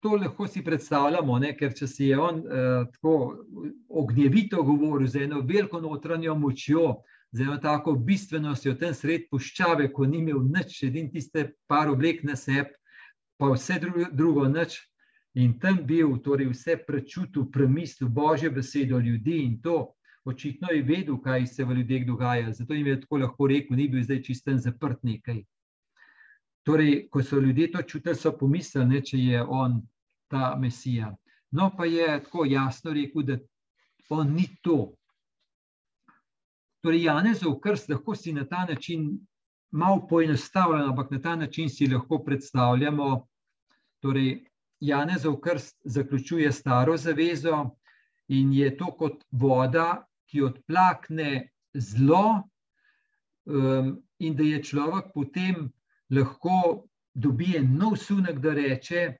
To 0.00 0.16
lahko 0.16 0.46
si 0.46 0.64
predstavljamo, 0.64 1.38
ne? 1.38 1.52
ker 1.58 1.74
če 1.74 1.86
si 1.86 2.06
je 2.06 2.18
on 2.18 2.38
eh, 2.38 2.84
tako 2.92 3.44
ognjevito 3.88 4.62
govoril, 4.62 5.08
z 5.08 5.24
eno 5.26 5.40
veliko 5.40 5.80
notranjo 5.80 6.36
močjo, 6.38 7.02
z 7.32 7.42
eno 7.42 7.56
tako 7.58 7.92
bistvenostjo, 7.92 8.76
ten 8.78 8.94
sred 8.94 9.26
puščave, 9.30 9.90
ko 9.92 10.06
ni 10.06 10.22
imel 10.22 10.44
nič, 10.46 10.82
edin 10.86 11.10
tiste 11.10 11.50
par 11.66 11.90
oblek 11.90 12.22
na 12.24 12.36
sebi, 12.36 12.72
pa 13.38 13.50
vse 13.52 13.80
drugo, 13.82 14.06
drugo 14.12 14.46
nič. 14.48 14.78
In 15.38 15.58
tam 15.60 15.82
bil, 15.86 16.16
torej 16.24 16.48
vse 16.50 16.78
prečutil, 16.86 17.50
premislil 17.52 18.08
Božjo 18.08 18.50
besedo 18.50 18.98
ljudi 18.98 19.42
in 19.44 19.58
to 19.62 19.92
očitno 20.28 20.68
je 20.72 20.82
vedel, 20.82 21.16
kaj 21.24 21.46
se 21.46 21.64
v 21.64 21.78
ljudeh 21.80 22.06
dogaja. 22.06 22.52
Zato 22.52 22.74
jim 22.74 22.86
je 22.86 23.00
tako 23.00 23.18
lahko 23.18 23.46
rekel, 23.48 23.76
ni 23.76 23.88
bil 23.88 24.02
zdaj 24.04 24.22
čisten 24.22 24.58
zaprt 24.58 25.02
nekaj. 25.02 25.42
Torej, 26.68 27.08
ko 27.10 27.22
so 27.22 27.40
ljudje 27.40 27.70
to 27.72 27.82
čutili, 27.82 28.16
so 28.16 28.34
pomislili, 28.36 29.00
če 29.04 29.18
je 29.18 29.42
on 29.42 29.80
ta 30.28 30.56
Mesija. 30.60 31.14
No, 31.50 31.70
pa 31.76 31.86
je 31.88 32.06
tako 32.24 32.44
jasno 32.44 32.92
rekel, 32.92 33.22
da 33.22 33.38
on 34.08 34.34
ni 34.34 34.48
to. 34.62 34.92
Torej, 36.84 37.06
Janezov 37.08 37.58
krst 37.64 37.88
lahko 37.88 38.14
si 38.14 38.32
na 38.32 38.44
ta 38.44 38.66
način 38.68 39.08
malo 39.70 40.06
poenostavljeno, 40.08 40.90
ampak 40.90 41.10
na 41.10 41.20
ta 41.20 41.36
način 41.36 41.70
si 41.70 41.86
lahko 41.86 42.18
predstavljamo. 42.24 43.26
Torej, 44.00 44.44
Janezov 44.80 45.40
krst 45.40 45.80
zaključuje 45.84 46.52
staro 46.52 46.96
zavezo 46.96 47.70
in 48.28 48.52
je 48.52 48.76
to 48.76 48.92
kot 48.96 49.24
voda, 49.30 50.07
ki 50.28 50.42
odplakne 50.44 51.48
zlo, 51.74 52.42
um, 53.48 53.94
in 54.18 54.36
da 54.36 54.42
je 54.42 54.62
človek 54.62 55.12
potem 55.14 55.68
lahko 56.10 56.84
dobije 57.14 57.62
nov 57.62 57.96
sunek, 57.96 58.38
da 58.38 58.54
reče: 58.54 59.16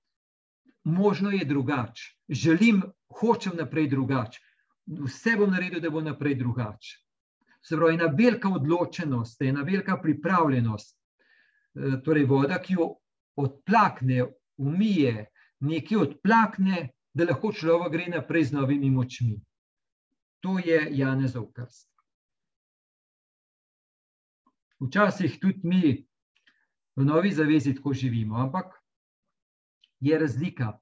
Možno 0.85 1.31
je 1.31 1.45
drugače, 1.45 2.15
želim, 2.29 2.83
hočem 3.21 3.57
naprej 3.57 3.89
drugače. 3.89 4.41
Vse 4.87 5.37
bom 5.37 5.51
naredil, 5.51 5.81
da 5.81 5.91
bo 5.91 6.01
naprej 6.01 6.35
drugače. 6.35 6.97
Se 7.63 7.77
pravi, 7.77 7.95
ena 7.95 8.07
velika 8.17 8.49
odločenost, 8.49 9.43
ena 9.43 9.63
velika 9.63 9.99
pripravljenost. 10.01 10.97
E, 11.75 11.99
torej, 12.05 12.25
voda, 12.25 12.57
ki 12.63 12.79
jo 12.79 12.95
odplakne, 13.37 14.25
umije, 14.57 15.27
nekaj 15.61 15.99
odplakne, 15.99 16.89
da 17.15 17.27
lahko 17.29 17.53
človek 17.53 17.93
gre 17.93 18.07
naprej 18.15 18.45
z 18.45 18.57
novimi 18.57 18.91
močmi. 18.91 19.37
To 20.41 20.59
je 20.59 20.89
Janezov 20.91 21.51
krst. 21.53 21.89
Včasih 24.79 25.39
tudi 25.43 25.61
mi 25.63 26.07
v 26.97 27.05
novi 27.05 27.33
zavezi 27.33 27.75
tako 27.75 27.93
živimo, 27.93 28.37
ampak 28.37 28.75
je 30.01 30.19
razlika. 30.19 30.79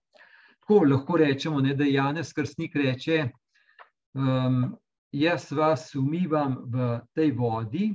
Tako 0.60 0.84
lahko 0.84 1.16
rečemo, 1.16 1.60
ne, 1.60 1.74
da 1.74 1.84
Janez 1.84 2.32
krstnik 2.32 2.76
reče, 2.76 3.28
um, 4.14 4.76
jaz 5.12 5.52
vas 5.52 5.94
umivam 5.94 6.56
v 6.66 7.00
tej 7.14 7.32
vodi. 7.32 7.92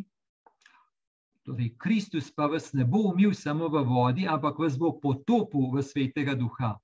Torej, 1.46 1.76
Kristus 1.78 2.32
pa 2.34 2.46
vas 2.46 2.74
ne 2.74 2.86
bo 2.86 3.10
umil 3.12 3.34
samo 3.34 3.68
v 3.70 3.84
vodi, 3.86 4.28
ampak 4.28 4.60
vas 4.60 4.78
bo 4.78 4.94
potopil 5.02 5.70
v 5.74 5.84
svetega 5.84 6.36
duha. 6.38 6.78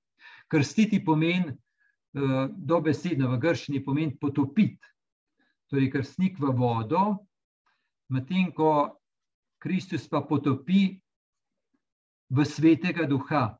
Krstiti 0.50 0.98
pomeni, 1.04 1.54
dobesedno 2.50 3.30
v 3.32 3.38
grščini 3.40 3.82
pomeni 3.84 4.16
potopiti. 4.16 4.86
Torej, 5.68 5.90
krstnik 5.92 6.38
v 6.40 6.52
vodo, 6.56 7.02
medtem 8.08 8.52
ko 8.56 8.98
Kristus 9.60 10.06
pa 10.08 10.22
potopi 10.24 10.96
v 12.30 12.44
svetega 12.44 13.04
duha. 13.08 13.58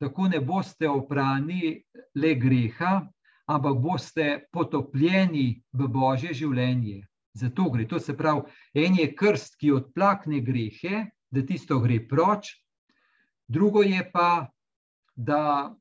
Tako 0.00 0.28
ne 0.28 0.40
boste 0.40 0.88
oprani 0.88 1.76
le 2.14 2.34
greha, 2.34 3.02
ampak 3.46 3.80
boste 3.80 4.26
potopljeni 4.52 5.62
v 5.72 5.88
božje 5.88 6.32
življenje. 6.34 7.04
Zato 7.34 7.70
gre. 7.70 7.86
To 7.90 7.98
se 7.98 8.14
pravi, 8.16 8.46
en 8.74 8.96
je 9.00 9.10
krst, 9.14 9.58
ki 9.58 9.72
odplakne 9.74 10.40
grehe, 10.40 11.08
da 11.30 11.42
tisto 11.42 11.80
gre 11.82 11.98
proč, 12.08 12.54
drugo 13.48 13.82
je 13.82 14.00
pa, 14.12 14.46
da 15.16 15.74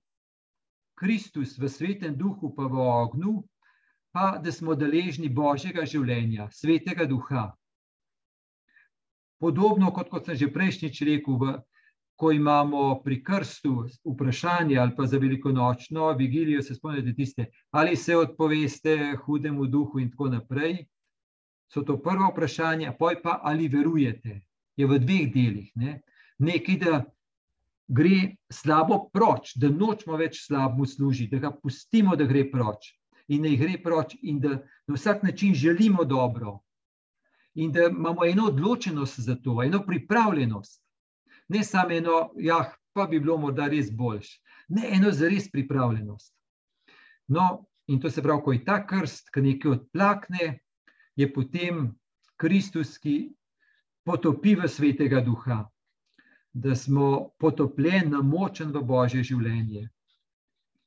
Kristus 0.96 1.58
v 1.58 1.70
svetem 1.70 2.16
duhu, 2.18 2.54
pa 2.56 2.68
v 2.70 2.78
ognju, 2.80 3.44
pa 4.14 4.38
da 4.38 4.52
smo 4.52 4.76
deležni 4.76 5.30
božjega 5.30 5.86
življenja, 5.90 6.48
svetega 6.54 7.06
duha. 7.10 7.50
Podobno 9.42 9.92
kot, 9.92 10.10
kot 10.10 10.30
sem 10.30 10.38
že 10.40 10.54
prejšnjič 10.54 11.02
rekel, 11.10 11.40
v 11.42 11.58
ko 12.16 12.32
imamo 12.32 13.02
pri 13.04 13.24
krstu 13.24 13.88
vprašanje 14.06 14.78
ali 14.78 14.96
pa 14.96 15.06
za 15.06 15.18
velikonočno 15.18 16.12
vigilijo, 16.14 16.62
se 16.62 16.76
spomnite 16.76 17.14
tiste, 17.14 17.46
ali 17.72 17.96
se 17.96 18.16
odpoveste 18.16 19.16
hudemu 19.26 19.66
duhu 19.66 20.00
in 20.00 20.12
tako 20.12 20.30
naprej, 20.30 20.86
so 21.74 21.82
to 21.82 21.98
prvo 22.02 22.30
vprašanje, 22.32 22.94
pa 23.00 23.40
ali 23.44 23.68
verujete, 23.68 24.42
je 24.78 24.88
v 24.88 25.00
dveh 25.00 25.34
delih. 25.34 25.72
Ne? 25.76 26.02
Nekaj, 26.38 26.78
da 26.78 27.04
gre 27.94 28.36
slabo 28.52 29.10
proč, 29.14 29.54
da 29.56 29.70
nočemo 29.70 30.18
več 30.18 30.42
slabo 30.48 30.86
služiti, 30.86 31.36
da 31.36 31.48
ga 31.48 31.52
pustimo, 31.56 32.16
da 32.16 32.26
gre 32.30 32.46
proč. 32.52 32.92
In 33.32 33.46
da 33.46 33.54
gre 33.56 33.78
proč 33.84 34.18
in 34.22 34.40
da 34.44 34.58
na 34.88 34.98
vsak 34.98 35.24
način 35.24 35.54
želimo 35.56 36.04
dobro. 36.06 36.60
In 37.56 37.72
da 37.72 37.88
imamo 37.88 38.26
eno 38.26 38.50
odločenost 38.50 39.20
za 39.20 39.36
to, 39.36 39.62
eno 39.64 39.84
pripravljenost. 39.86 40.82
Ne 41.48 41.64
samo 41.64 41.94
eno, 41.94 42.32
ja, 42.38 42.74
pa 42.94 43.06
bi 43.08 43.20
bilo 43.20 43.38
morda 43.38 43.68
res 43.68 43.92
boljš, 43.92 44.40
ne 44.68 44.90
eno 44.98 45.12
za 45.12 45.30
res 45.30 45.50
pripravljenost. 45.52 46.34
No, 47.28 47.66
in 47.88 48.02
to 48.02 48.10
se 48.10 48.22
pravi, 48.22 48.42
ko 48.44 48.54
je 48.54 48.66
ta 48.66 48.80
krst, 48.88 49.30
ki 49.34 49.42
nekaj 49.42 49.72
odplakne, 49.72 50.60
je 51.16 51.30
potem 51.34 51.92
Kristus, 52.38 52.98
ki 52.98 53.34
potopi 54.04 54.56
v 54.56 54.68
svetega 54.68 55.22
duha, 55.22 55.64
da 56.54 56.76
smo 56.76 57.30
potopljeni 57.40 58.10
na 58.10 58.22
močen 58.22 58.72
v 58.72 58.84
Božje 58.84 59.24
življenje. 59.24 59.90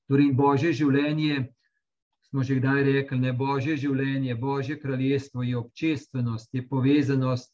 Torej, 0.06 0.32
Božje 0.32 0.72
življenje, 0.72 1.48
smo 2.28 2.42
že 2.42 2.60
kdaj 2.60 2.82
rekli, 2.86 3.18
ne 3.18 3.32
Božje 3.32 3.76
življenje, 3.76 4.34
Božje 4.34 4.78
kraljestvo 4.80 5.42
je 5.42 5.56
občestvenost, 5.58 6.54
je 6.54 6.62
povezanost 6.68 7.52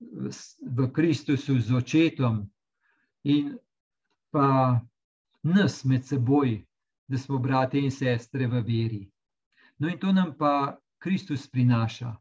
v 0.00 0.88
Kristusu 0.94 1.58
z 1.60 1.74
očetom 1.74 2.46
in 3.24 3.58
pa 4.32 4.80
nas 5.42 5.84
med 5.84 6.06
seboj, 6.06 6.62
da 7.08 7.18
smo 7.18 7.38
brate 7.38 7.80
in 7.80 7.90
sestre 7.90 8.46
v 8.46 8.62
veri. 8.62 9.02
No, 9.78 9.88
in 9.88 9.98
to 9.98 10.12
nam 10.12 10.34
pa 10.38 10.78
Kristus 10.98 11.48
prinaša. 11.48 12.14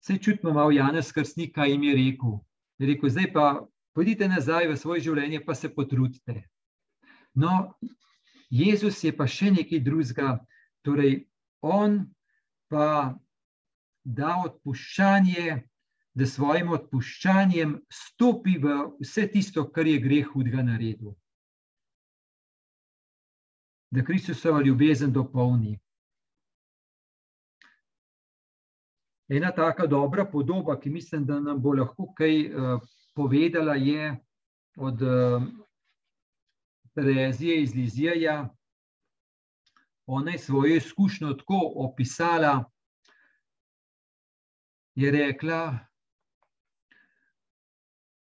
Vse 0.00 0.18
čutimo, 0.18 0.52
malo 0.52 0.70
Janez 0.70 1.12
Krstnik, 1.12 1.54
kaj 1.54 1.70
jim 1.70 1.82
je 1.82 1.94
rekel. 1.96 2.38
Je 2.78 2.88
rekel, 2.90 3.10
zdaj 3.10 3.30
pa 3.32 3.44
pojdite 3.94 4.28
nazaj 4.28 4.68
v 4.70 4.78
svoje 4.78 5.04
življenje, 5.06 5.44
pa 5.44 5.54
se 5.54 5.70
potrudite. 5.70 6.48
No, 7.34 7.74
Jezus 8.50 9.02
je 9.04 9.12
pa 9.14 9.26
še 9.26 9.52
nekaj 9.54 9.82
drugega, 9.82 10.38
torej 10.86 11.24
on 11.62 12.02
pa 12.70 13.14
da 14.04 14.36
odpuščanje 14.44 15.62
da 16.14 16.26
svojim 16.26 16.70
odpuščanjem 16.70 17.74
stopi 17.90 18.58
v 18.62 18.74
vse 19.02 19.26
tisto, 19.32 19.66
kar 19.74 19.86
je 19.86 19.98
greh 20.02 20.26
hudega 20.30 20.62
naredil. 20.62 21.14
Da 23.90 24.04
Kristusova 24.06 24.62
ljubezen 24.62 25.12
dopolni. 25.12 25.78
Ena 29.28 29.50
taka 29.54 29.86
dobra 29.86 30.24
podoba, 30.30 30.80
ki 30.80 30.90
mislim, 30.90 31.24
da 31.26 31.40
nam 31.40 31.60
bo 31.62 31.72
lahko 31.72 32.10
kaj 32.16 32.34
uh, 32.46 32.80
povedala, 33.14 33.74
je 33.74 34.16
od 34.76 35.02
uh, 35.02 35.42
Terezije 36.94 37.62
iz 37.62 37.74
Lizija. 37.74 38.48
Ona 40.06 40.32
je 40.32 40.38
svojo 40.38 40.76
izkušnjo 40.76 41.32
tako 41.32 41.72
opisala, 41.74 42.64
je 44.94 45.10
rekla, 45.10 45.78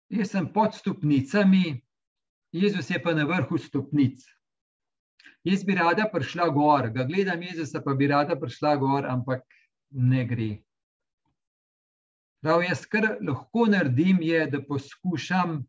jaz 0.10 0.32
sem 0.32 0.54
pod 0.54 0.76
stopnicami, 0.76 1.82
Jezus 2.52 2.90
je 2.90 3.00
pa 3.04 3.14
na 3.14 3.24
vrhu 3.24 3.58
stopnic. 3.58 4.26
Jaz 5.44 5.64
bi 5.64 5.76
rada 5.76 6.10
prišla 6.14 6.50
gor, 6.50 6.90
ga 6.90 7.04
gledam 7.04 7.42
Jezusa, 7.42 7.82
pa 7.82 7.94
bi 7.94 8.08
rada 8.08 8.36
prišla 8.36 8.76
gor, 8.76 9.08
ampak 9.08 9.48
ne 9.90 10.26
gre. 10.26 10.50
Prav 12.42 12.64
jaz, 12.64 12.86
kar 12.90 13.18
lahko 13.22 13.68
naredim, 13.70 14.22
je, 14.22 14.46
da 14.50 14.62
poskušam 14.66 15.60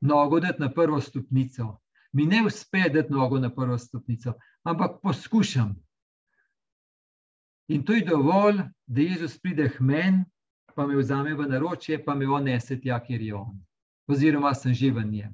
nogo 0.00 0.40
dati 0.40 0.60
na 0.60 0.68
prvo 0.72 1.00
stopnico. 1.00 1.78
Mi 2.12 2.26
ne 2.26 2.42
uspe 2.46 2.88
dati 2.92 3.12
nogo 3.12 3.38
na 3.38 3.54
prvo 3.54 3.78
stopnico, 3.78 4.34
ampak 4.62 5.00
poskušam. 5.02 5.74
In 7.68 7.84
to 7.84 7.94
je 7.94 8.04
dovolj, 8.04 8.60
da 8.86 9.00
Jezus 9.00 9.38
pride 9.40 9.70
k 9.70 9.80
meni, 9.80 10.24
pa 10.74 10.86
me 10.86 10.96
vzame 10.96 11.34
v 11.34 11.46
naročje, 11.48 12.04
pa 12.04 12.14
me 12.14 12.28
on 12.28 12.44
nese 12.44 12.76
tja, 12.80 13.00
kjer 13.00 13.22
je 13.22 13.34
on. 13.34 13.56
Oziroma, 14.08 14.54
sem 14.54 14.74
že 14.74 14.90
v 14.90 15.04
njem. 15.04 15.32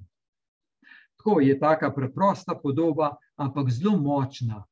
Tako 1.17 1.41
je 1.41 1.59
ta 1.59 1.75
preprosta 1.95 2.55
podoba, 2.55 3.17
ampak 3.37 3.71
zelo 3.71 3.97
močna. 3.99 4.65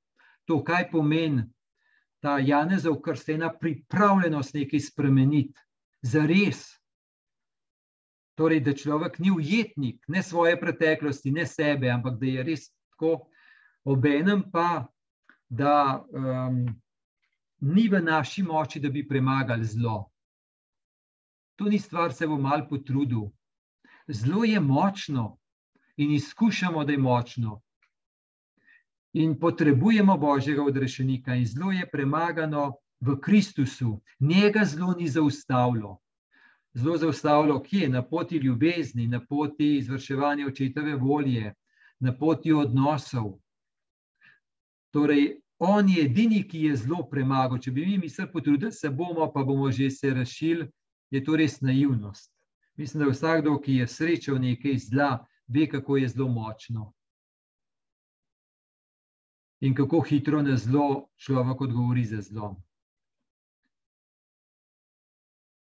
To, 0.47 0.63
kaj 0.63 0.91
pomeni 0.91 1.43
ta 2.23 2.39
Janezov 2.39 3.01
krstena 3.03 3.51
pripravljenost 3.59 4.55
nekaj 4.55 4.81
spremeniti, 4.81 5.59
za 6.03 6.27
res. 6.27 6.67
Torej, 8.37 8.61
da 8.61 8.75
človek 8.77 9.19
ni 9.19 9.31
ujetnik 9.31 10.05
ne 10.09 10.23
svoje 10.23 10.61
preteklosti, 10.61 11.31
ne 11.31 11.47
sebe, 11.47 11.89
ampak 11.91 12.19
da 12.21 12.27
je 12.27 12.43
res 12.45 12.69
tako, 12.69 13.31
obenem 13.85 14.43
pa, 14.53 14.85
da 15.49 16.05
um, 16.13 16.67
ni 17.61 17.89
v 17.89 18.03
naši 18.03 18.43
moči, 18.43 18.81
da 18.81 18.91
bi 18.91 19.07
premagali 19.09 19.65
zlo. 19.65 20.11
To 21.57 21.65
ni 21.65 21.79
stvar, 21.79 22.13
se 22.13 22.27
bo 22.27 22.37
mal 22.37 22.67
potrudil. 22.69 23.31
Zlo 24.09 24.45
je 24.45 24.61
močno 24.61 25.39
in 25.97 26.13
izkušamo, 26.13 26.85
da 26.85 26.93
je 26.93 26.99
močno. 26.99 27.61
In 29.17 29.39
potrebujemo 29.41 30.19
Božjega 30.19 30.63
odrešenika, 30.63 31.35
in 31.35 31.47
zlo 31.47 31.73
je 31.73 31.89
premagano 31.91 32.75
v 33.01 33.21
Kristusu. 33.21 34.01
Njega 34.21 34.65
zlo 34.65 34.95
ni 34.99 35.09
zaustavilo. 35.09 35.99
Zelo 36.75 36.97
zaustavilo, 36.97 37.63
ki 37.63 37.79
je 37.79 37.89
na 37.89 38.03
poti 38.03 38.37
ljubezni, 38.37 39.07
na 39.07 39.21
poti 39.27 39.77
izvrševanja 39.77 40.47
očetove 40.47 40.95
volje, 40.95 41.55
na 42.01 42.13
poti 42.17 42.53
odnosov. 42.53 43.39
Torej, 44.91 45.41
on 45.59 45.89
je 45.89 46.05
edini, 46.05 46.43
ki 46.49 46.63
je 46.63 46.77
zelo 46.77 47.07
premagal. 47.11 47.59
Če 47.59 47.71
bi 47.71 47.87
mi 47.87 47.99
mislili, 47.99 48.33
potrudili 48.33 48.73
se 48.73 48.91
bomo, 48.91 49.31
pa 49.33 49.45
bomo 49.45 49.71
že 49.73 49.91
se 49.91 50.11
rešili, 50.11 50.69
je 51.11 51.25
to 51.25 51.37
res 51.37 51.61
naivnost. 51.61 52.33
Mislim, 52.77 53.05
da 53.05 53.11
vsakdo, 53.11 53.57
ki 53.61 53.81
je 53.81 53.87
srečal 53.89 54.39
nekaj 54.39 54.79
zla, 54.79 55.27
ve, 55.49 55.67
kako 55.67 55.97
je 55.97 56.09
zelo 56.09 56.29
močno. 56.29 56.93
In 59.61 59.75
kako 59.75 60.01
hitro 60.01 60.43
na 60.43 60.57
zlo 60.57 61.09
človek 61.17 61.61
odgovori 61.61 62.05
za 62.05 62.21
zlo. 62.21 62.57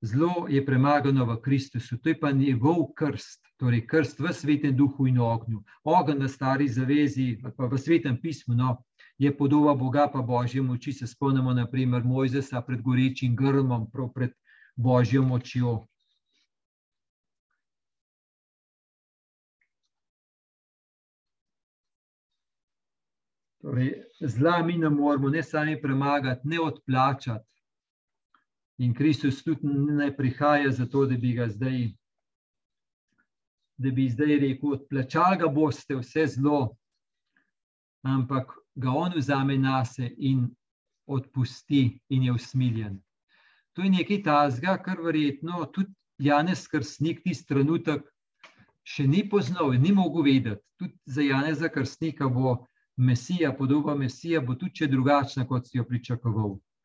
Zlo 0.05 0.45
je 0.49 0.65
premagano 0.65 1.25
v 1.25 1.41
Kristusu, 1.41 1.97
to 1.97 2.09
je 2.09 2.19
pa 2.19 2.31
njegov 2.31 2.93
krst, 2.93 3.41
torej 3.57 3.87
krst 3.87 4.19
v 4.19 4.33
svetem 4.33 4.75
duhu 4.77 5.07
in 5.07 5.17
ognju. 5.19 5.63
Ogen 5.83 6.19
na 6.21 6.27
stari 6.29 6.67
zavezi, 6.69 7.39
pa 7.57 7.65
v 7.65 7.77
svetem 7.77 8.19
pismu, 8.21 8.53
no, 8.53 8.75
je 9.17 9.31
podoba 9.37 9.73
Boga, 9.73 10.05
pa 10.13 10.21
Božje 10.21 10.61
moči. 10.61 10.93
Se 10.93 11.07
spomnimo, 11.07 11.53
naprimer, 11.53 12.03
Mojzesa 12.03 12.61
pred 12.61 12.81
gorečim 12.85 13.35
grmom, 13.35 13.87
pred 14.13 14.37
Božjo 14.75 15.23
močjo. 15.23 15.87
Torej, 23.57 23.91
zla 24.21 24.61
mi 24.61 24.77
ne 24.77 24.89
moramo, 24.89 25.29
ne 25.29 25.43
sami 25.43 25.81
premagati, 25.81 26.47
ne 26.47 26.59
odplačati. 26.61 27.54
In 28.77 28.93
Kristus 28.93 29.43
tudi 29.43 29.67
ne 29.67 30.09
prihaja 30.15 30.71
zato, 30.71 31.05
da 31.05 31.17
bi 31.17 31.33
ga 31.33 31.47
zdaj, 31.49 31.93
da 33.77 33.91
bi 33.91 34.09
zdaj 34.09 34.39
rekel: 34.39 34.73
odplačali 34.73 35.39
ga 35.39 35.47
boste 35.47 35.95
vse 35.95 36.25
zlo, 36.27 36.75
ampak 38.03 38.51
ga 38.75 38.91
on 38.91 39.15
vzame 39.15 39.57
na 39.57 39.85
se 39.85 40.09
in 40.17 40.49
odpusti, 41.07 41.99
in 42.09 42.23
je 42.23 42.33
usmiljen. 42.33 42.99
To 43.73 43.81
je 43.81 43.89
nekaj 43.89 44.23
tazga, 44.23 44.77
kar 44.77 44.99
verjetno 45.03 45.65
tudi 45.65 45.93
Janez 46.17 46.67
Krstnik 46.67 47.23
tisti 47.23 47.47
trenutek 47.47 48.03
še 48.83 49.07
ni 49.07 49.23
poznal 49.29 49.73
in 49.75 49.81
ni 49.81 49.91
mogel 49.91 50.23
vedeti. 50.23 50.61
Tudi 50.79 50.93
za 51.05 51.23
Janeza 51.23 51.69
Krstnika 51.69 52.27
bo 52.27 52.57
Mesija, 52.97 53.53
podoba 53.53 53.95
Mesija, 53.95 54.41
bo 54.41 54.55
tudi 54.55 54.87
drugačna, 54.87 55.47
kot, 55.47 55.67
jo 55.73 55.85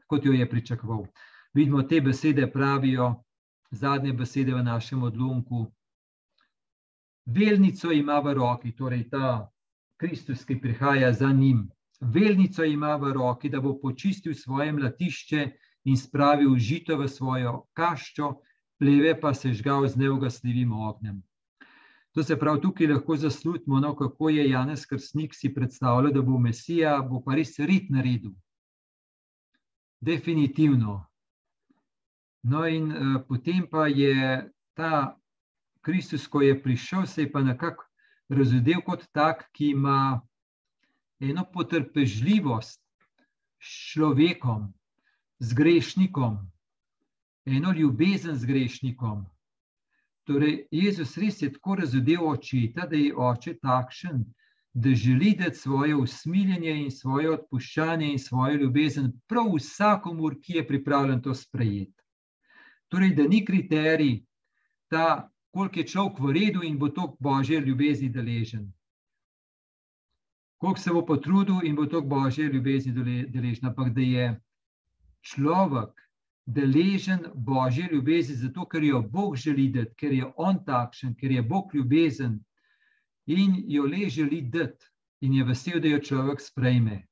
kot 0.07 0.25
jo 0.27 0.33
je 0.33 0.49
pričakoval. 0.51 1.05
Vidimo, 1.55 1.83
te 1.83 2.01
besede 2.01 2.47
pravijo, 2.53 3.25
zadnje 3.71 4.13
besede 4.13 4.55
v 4.55 4.63
našem 4.63 5.03
odlomku. 5.03 5.67
Velnico 7.27 7.93
ima 7.93 8.21
v 8.21 8.35
roki, 8.35 8.71
torej 8.73 9.09
ta 9.11 9.51
Kristus, 9.97 10.45
ki 10.45 10.61
prihaja 10.61 11.13
za 11.13 11.33
njim. 11.33 11.69
Velnico 12.01 12.65
ima 12.65 12.95
v 12.97 13.13
roki, 13.13 13.49
da 13.49 13.61
bo 13.61 13.75
počistil 13.81 14.35
svoje 14.35 14.73
mlatišče 14.73 15.51
in 15.85 15.97
spravil 15.97 16.55
žito 16.59 16.97
v 16.97 17.09
svojo 17.09 17.67
kaščo, 17.73 18.31
pleve 18.79 19.21
pa 19.21 19.35
se 19.35 19.53
žgal 19.53 19.89
z 19.89 19.97
neugasljivim 19.97 20.73
ognjem. 20.73 21.23
To 22.15 22.23
se 22.23 22.39
pravi, 22.39 22.61
tukaj 22.61 22.87
lahko 22.87 23.17
zaslutimo, 23.17 23.81
no, 23.81 23.95
kako 23.97 24.29
je 24.29 24.49
Janez 24.51 24.87
Krstnik 24.87 25.35
si 25.35 25.55
predstavljal, 25.55 26.13
da 26.13 26.23
bo 26.23 26.39
Mesija, 26.39 26.99
bo 27.03 27.23
pa 27.23 27.35
res 27.35 27.59
rit 27.59 27.91
naredil. 27.91 28.33
Definitivno. 30.01 31.10
No, 32.43 32.67
in 32.67 32.91
uh, 32.91 33.23
potem 33.29 33.67
pa 33.69 33.87
je 33.87 34.49
ta 34.75 35.17
Kristus, 35.81 36.27
ko 36.27 36.41
je 36.43 36.63
prišel, 36.63 37.07
se 37.07 37.23
je 37.23 37.33
pa 37.33 37.43
nekako 37.43 37.85
razvidel 38.29 38.81
kot 38.87 39.05
tak, 39.13 39.45
ki 39.53 39.73
ima 39.75 40.21
eno 41.21 41.45
potrpežljivost 41.53 42.81
s 43.61 43.93
človekom, 43.93 44.73
z 45.39 45.55
grešnikom, 45.55 46.39
eno 47.45 47.73
ljubezen 47.73 48.37
z 48.37 48.47
grešnikom. 48.47 49.27
Torej, 50.25 50.67
Jezus 50.71 51.17
res 51.19 51.43
je 51.43 51.53
tako 51.53 51.75
razumel 51.81 52.29
očeta, 52.29 52.87
da 52.87 52.97
je 52.97 53.15
oče 53.17 53.57
takšen, 53.61 54.25
da 54.73 54.95
želi 54.95 55.35
dati 55.35 55.59
svoje 55.59 55.97
usmiljenje 55.97 56.75
in 56.85 56.91
svoje 56.91 57.31
odpuščanje 57.31 58.13
in 58.13 58.19
svojo 58.19 58.61
ljubezen 58.65 59.13
prav 59.27 59.49
vsakomur, 59.57 60.37
ki 60.41 60.61
je 60.61 60.67
pripravljen 60.67 61.23
to 61.23 61.35
sprejeti. 61.35 62.00
Torej, 62.91 63.15
da 63.15 63.25
ni 63.29 63.45
kriterij 63.47 64.25
ta, 64.91 65.31
koliko 65.55 65.79
je 65.79 65.87
človek 65.87 66.19
v 66.19 66.33
redu 66.35 66.63
in 66.67 66.79
bo 66.79 66.89
to 66.89 67.17
božje 67.21 67.61
ljubezni 67.61 68.09
deležen. 68.11 68.67
Koliko 70.59 70.81
se 70.81 70.93
bo 70.93 71.05
potrudil 71.07 71.65
in 71.65 71.77
bo 71.77 71.87
to 71.87 72.03
božje 72.03 72.51
ljubezni 72.51 72.93
deležen, 73.31 73.71
ampak 73.71 73.95
da 73.95 74.03
je 74.03 74.27
človek 75.23 75.95
deležen 76.47 77.31
božje 77.35 77.89
ljubezni, 77.93 78.35
zato 78.35 78.67
ker 78.69 78.85
jo 78.85 79.03
Bog 79.03 79.37
želi 79.37 79.69
dati, 79.71 79.95
ker 79.97 80.13
je 80.13 80.33
on 80.37 80.59
takšen, 80.65 81.15
ker 81.15 81.31
je 81.31 81.43
Bog 81.43 81.75
ljubezen 81.75 82.41
in 83.27 83.55
jo 83.69 83.87
le 83.87 84.09
želi 84.09 84.43
dati, 84.43 84.87
in 85.21 85.35
je 85.35 85.45
vesel, 85.45 85.81
da 85.81 85.89
jo 85.89 86.01
človek 86.01 86.41
sprejme. 86.41 87.05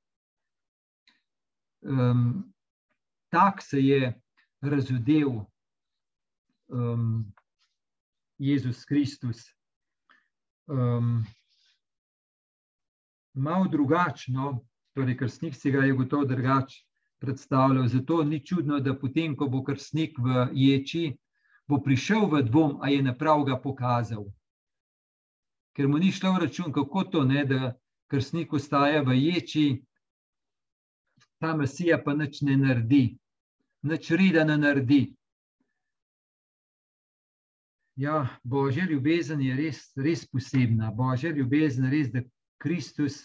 Um, 1.80 2.54
tak 3.30 3.62
se 3.62 3.80
je 3.80 4.20
razudel 4.60 5.44
um, 6.68 7.32
Jezus 8.38 8.84
Kristus. 8.84 9.44
Um, 10.66 11.24
malo 13.34 13.68
drugačno, 13.68 14.60
torej, 14.94 15.16
ker 15.16 15.30
snik 15.30 15.56
si 15.56 15.70
ga 15.70 15.86
je 15.86 15.96
gotovo 15.96 16.24
drugačen 16.24 16.88
predstavljal. 17.18 17.88
Zato 17.88 18.24
ni 18.24 18.46
čudno, 18.46 18.80
da 18.80 18.98
potem, 18.98 19.36
ko 19.36 19.48
bo 19.48 19.62
krstnik 19.64 20.18
v 20.18 20.48
ječi, 20.52 21.16
bo 21.68 21.80
prišel 21.82 22.28
v 22.30 22.42
dvom, 22.46 22.78
a 22.82 22.88
je 22.88 23.02
naprav 23.02 23.44
ga 23.44 23.58
pokazal. 23.60 24.28
Ker 25.76 25.88
mu 25.88 25.98
ni 25.98 26.12
šlo 26.12 26.34
v 26.36 26.46
račun, 26.46 26.72
kako 26.72 27.04
to 27.04 27.24
ne, 27.24 27.44
da 27.44 27.74
krstnik 28.10 28.52
ostaja 28.52 29.02
v 29.02 29.18
ječi, 29.18 29.66
ta 31.38 31.54
mesija 31.56 32.00
pa 32.02 32.14
nič 32.14 32.42
ne 32.42 32.56
naredi. 32.56 33.18
nič 33.82 34.10
reda 34.10 34.44
ne 34.44 34.58
naredi. 34.58 35.14
Ja, 37.98 38.28
Božja 38.44 38.84
ljubezen 38.86 39.40
je 39.42 39.56
res, 39.56 39.80
res 39.96 40.22
posebna. 40.30 40.92
Božja 40.94 41.32
ljubezen 41.34 41.88
je 41.88 41.90
res, 41.90 42.12
da 42.12 42.22
Kristus 42.62 43.24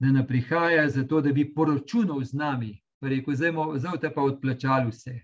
da 0.00 0.12
ne 0.12 0.26
prihaja 0.26 0.88
zato, 0.88 1.20
da 1.20 1.32
bi 1.32 1.44
poročunal 1.54 2.24
z 2.24 2.32
nami, 2.32 2.72
pa 3.00 3.08
rekel, 3.08 3.34
zdaj 3.34 4.00
te 4.00 4.10
pa 4.14 4.22
odplačali 4.22 4.88
vse. 4.90 5.18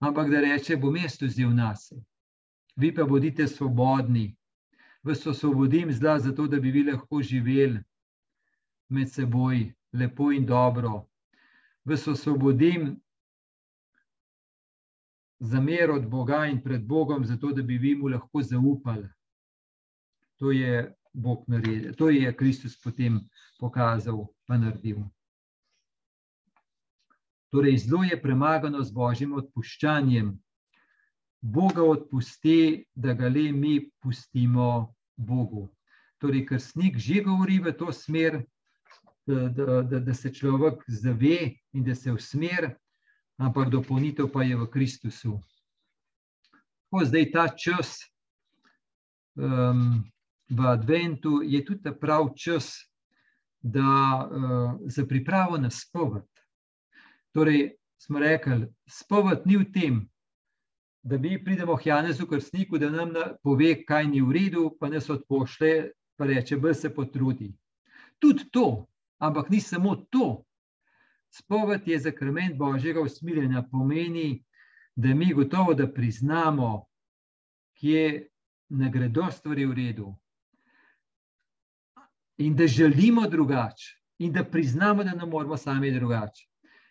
Ampak 0.00 0.30
da 0.30 0.40
reče, 0.40 0.76
bo 0.76 0.90
mesto 0.90 1.28
zil 1.28 1.50
nas. 1.54 1.92
Vi 2.76 2.94
pa 2.94 3.04
bodite 3.04 3.46
svobodni, 3.46 4.36
vas 5.02 5.26
osvobodim 5.26 5.92
zla, 5.92 6.18
zato 6.18 6.46
da 6.46 6.60
bi 6.60 6.70
vi 6.70 6.82
lahko 6.88 7.22
živeli 7.22 7.82
med 8.88 9.12
seboj, 9.12 9.72
lepo 9.92 10.32
in 10.32 10.46
dobro. 10.46 11.04
Vas 11.84 12.08
osvobodim 12.08 12.96
za 15.40 15.60
mer 15.60 15.90
od 15.90 16.06
Boga 16.06 16.46
in 16.46 16.62
pred 16.62 16.86
Bogom, 16.86 17.24
zato 17.24 17.52
da 17.52 17.62
bi 17.62 17.78
vi 17.78 17.94
mu 17.94 18.08
lahko 18.08 18.42
zaupali. 18.42 19.08
To 20.38 20.50
je 20.50 20.94
Bog 21.12 21.44
naredil, 21.46 21.94
to 21.94 22.10
je 22.10 22.36
Kristus 22.36 22.80
potem 22.80 23.20
pokazal, 23.58 24.26
pa 24.46 24.58
naredil. 24.58 25.02
Torej, 27.50 27.78
zlo 27.78 28.02
je 28.04 28.22
premagano 28.22 28.82
z 28.84 28.92
božjim 28.92 29.32
odpuščanjem. 29.32 30.34
Boga 31.40 31.82
odpusti, 31.82 32.84
da 32.94 33.14
ga 33.14 33.28
le 33.28 33.52
mi 33.52 33.90
pustimo 34.02 34.94
Bogu. 35.16 35.68
Torej, 36.18 36.44
ker 36.46 36.60
snik 36.60 36.98
že 36.98 37.22
govori 37.24 37.58
v 37.62 37.72
to 37.78 37.92
smer, 37.92 38.42
da, 39.26 39.48
da, 39.48 39.82
da, 39.82 40.00
da 40.00 40.14
se 40.14 40.32
človek 40.34 40.84
zave 40.88 41.54
in 41.72 41.84
da 41.84 41.94
se 41.94 42.12
usmer, 42.12 42.74
ampak 43.38 43.70
dopolnitev 43.70 44.30
pa 44.32 44.42
je 44.42 44.56
v 44.56 44.66
Kristusu. 44.70 45.38
Ko 46.90 47.04
zdaj 47.04 47.30
ta 47.32 47.48
čas 47.54 48.00
um, 49.36 50.04
v 50.50 50.60
Adventu 50.66 51.42
je 51.44 51.60
tudi 51.64 51.82
ta 51.82 51.92
prav 51.92 52.32
čas, 52.36 52.72
da 53.60 53.82
uh, 53.82 54.78
za 54.86 55.04
pripravo 55.06 55.58
na 55.58 55.70
spoved. 55.70 56.26
Torej, 57.34 57.76
smo 57.98 58.18
rekli, 58.18 58.66
spoved 58.86 59.46
ni 59.46 59.56
v 59.56 59.66
tem, 59.72 59.98
da 61.02 61.18
mi 61.18 61.38
pridemo 61.44 61.76
k 61.76 61.86
Janezu 61.86 62.26
Krstniku, 62.26 62.78
da 62.78 62.90
nam 62.90 63.12
pove, 63.42 63.84
kaj 63.84 64.06
ni 64.06 64.22
v 64.22 64.32
redu, 64.32 64.70
pa 64.80 64.88
nas 64.88 65.10
odpošle, 65.10 65.90
pa 66.16 66.26
reče, 66.26 66.56
da 66.56 66.74
se 66.74 66.94
potrudi. 66.94 67.52
Tudi 68.18 68.48
to, 68.50 68.86
ampak 69.18 69.50
ni 69.50 69.60
samo 69.60 69.96
to. 70.10 70.44
Spoved 71.30 71.88
je 71.88 71.98
zakrment 71.98 72.56
Božjega 72.56 73.00
usmiljenja, 73.00 73.62
pomeni, 73.70 74.44
da 74.96 75.14
mi 75.14 75.32
gotovo 75.34 75.74
da 75.74 75.86
priznamo, 75.92 76.86
kje 77.78 78.28
ne 78.68 78.90
gredo 78.90 79.30
stvari 79.30 79.66
v 79.66 79.74
redu. 79.74 80.14
In 82.38 82.56
da 82.56 82.66
želimo 82.66 83.28
drugače, 83.28 83.94
in 84.18 84.32
da 84.32 84.44
priznamo, 84.44 85.04
da 85.04 85.14
ne 85.14 85.26
moramo 85.26 85.56
sami 85.56 85.92
drugače. 85.92 86.48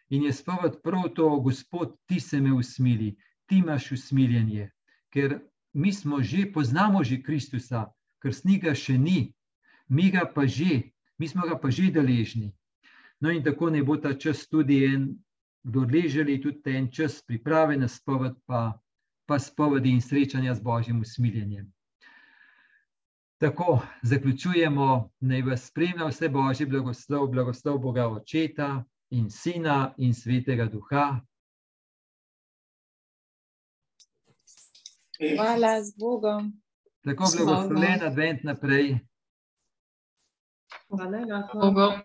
In 0.10 0.24
je 0.24 0.34
spoved 0.34 0.82
prav 0.84 1.10
to, 1.16 1.40
Gospod, 1.40 1.98
ti 2.06 2.20
se 2.20 2.42
me 2.42 2.54
usmili, 2.54 3.16
ti 3.46 3.58
imaš 3.58 3.92
usmiljenje, 3.92 4.70
ker 5.10 5.40
mi 5.74 5.94
smo 5.94 6.22
že, 6.24 6.52
poznamo 6.54 7.04
že 7.04 7.22
Kristusa, 7.22 7.86
ker 8.22 8.34
snika 8.34 8.76
še 8.76 8.98
ni, 8.98 9.34
mi 9.88 10.12
ga 10.12 10.26
pa 10.36 10.48
že, 10.48 10.82
mi 11.18 11.28
smo 11.28 11.48
ga 11.48 11.60
pa 11.60 11.70
že 11.72 11.92
deležni. 11.92 12.54
No, 13.20 13.32
in 13.32 13.44
tako 13.44 13.70
ne 13.70 13.84
bo 13.84 13.98
ta 13.98 14.14
čas 14.14 14.48
tudi 14.48 14.84
en, 14.86 15.08
kdo 15.64 15.86
ležali, 15.94 16.42
tudi 16.42 16.76
en 16.76 16.92
čas 16.92 17.22
priprave 17.22 17.78
na 17.78 17.88
spoved, 17.88 18.36
pa, 18.46 18.80
pa 19.26 19.40
spovedi 19.40 19.92
in 19.92 20.02
srečanja 20.02 20.56
z 20.56 20.62
Božjim 20.62 21.02
usmiljenjem. 21.02 21.74
Tako 23.38 23.82
zaključujemo, 24.02 25.10
naj 25.20 25.42
vas 25.42 25.66
spremlja 25.68 26.06
vse 26.08 26.30
Božji 26.30 26.66
blagoslov, 26.66 27.28
blagoslov 27.28 27.78
Boga 27.80 28.08
Očeta 28.08 28.84
in 29.10 29.30
Sina 29.30 29.94
in 29.98 30.14
Svetega 30.14 30.66
Duha. 30.66 31.20
Hvala 35.36 35.84
z 35.84 35.94
Bogom. 36.00 36.54
Tako 37.06 37.24
blagoslovljen 37.38 38.04
advent 38.04 38.44
naprej. 38.44 39.00
Hvala, 40.90 41.50
Bogom. 41.54 42.02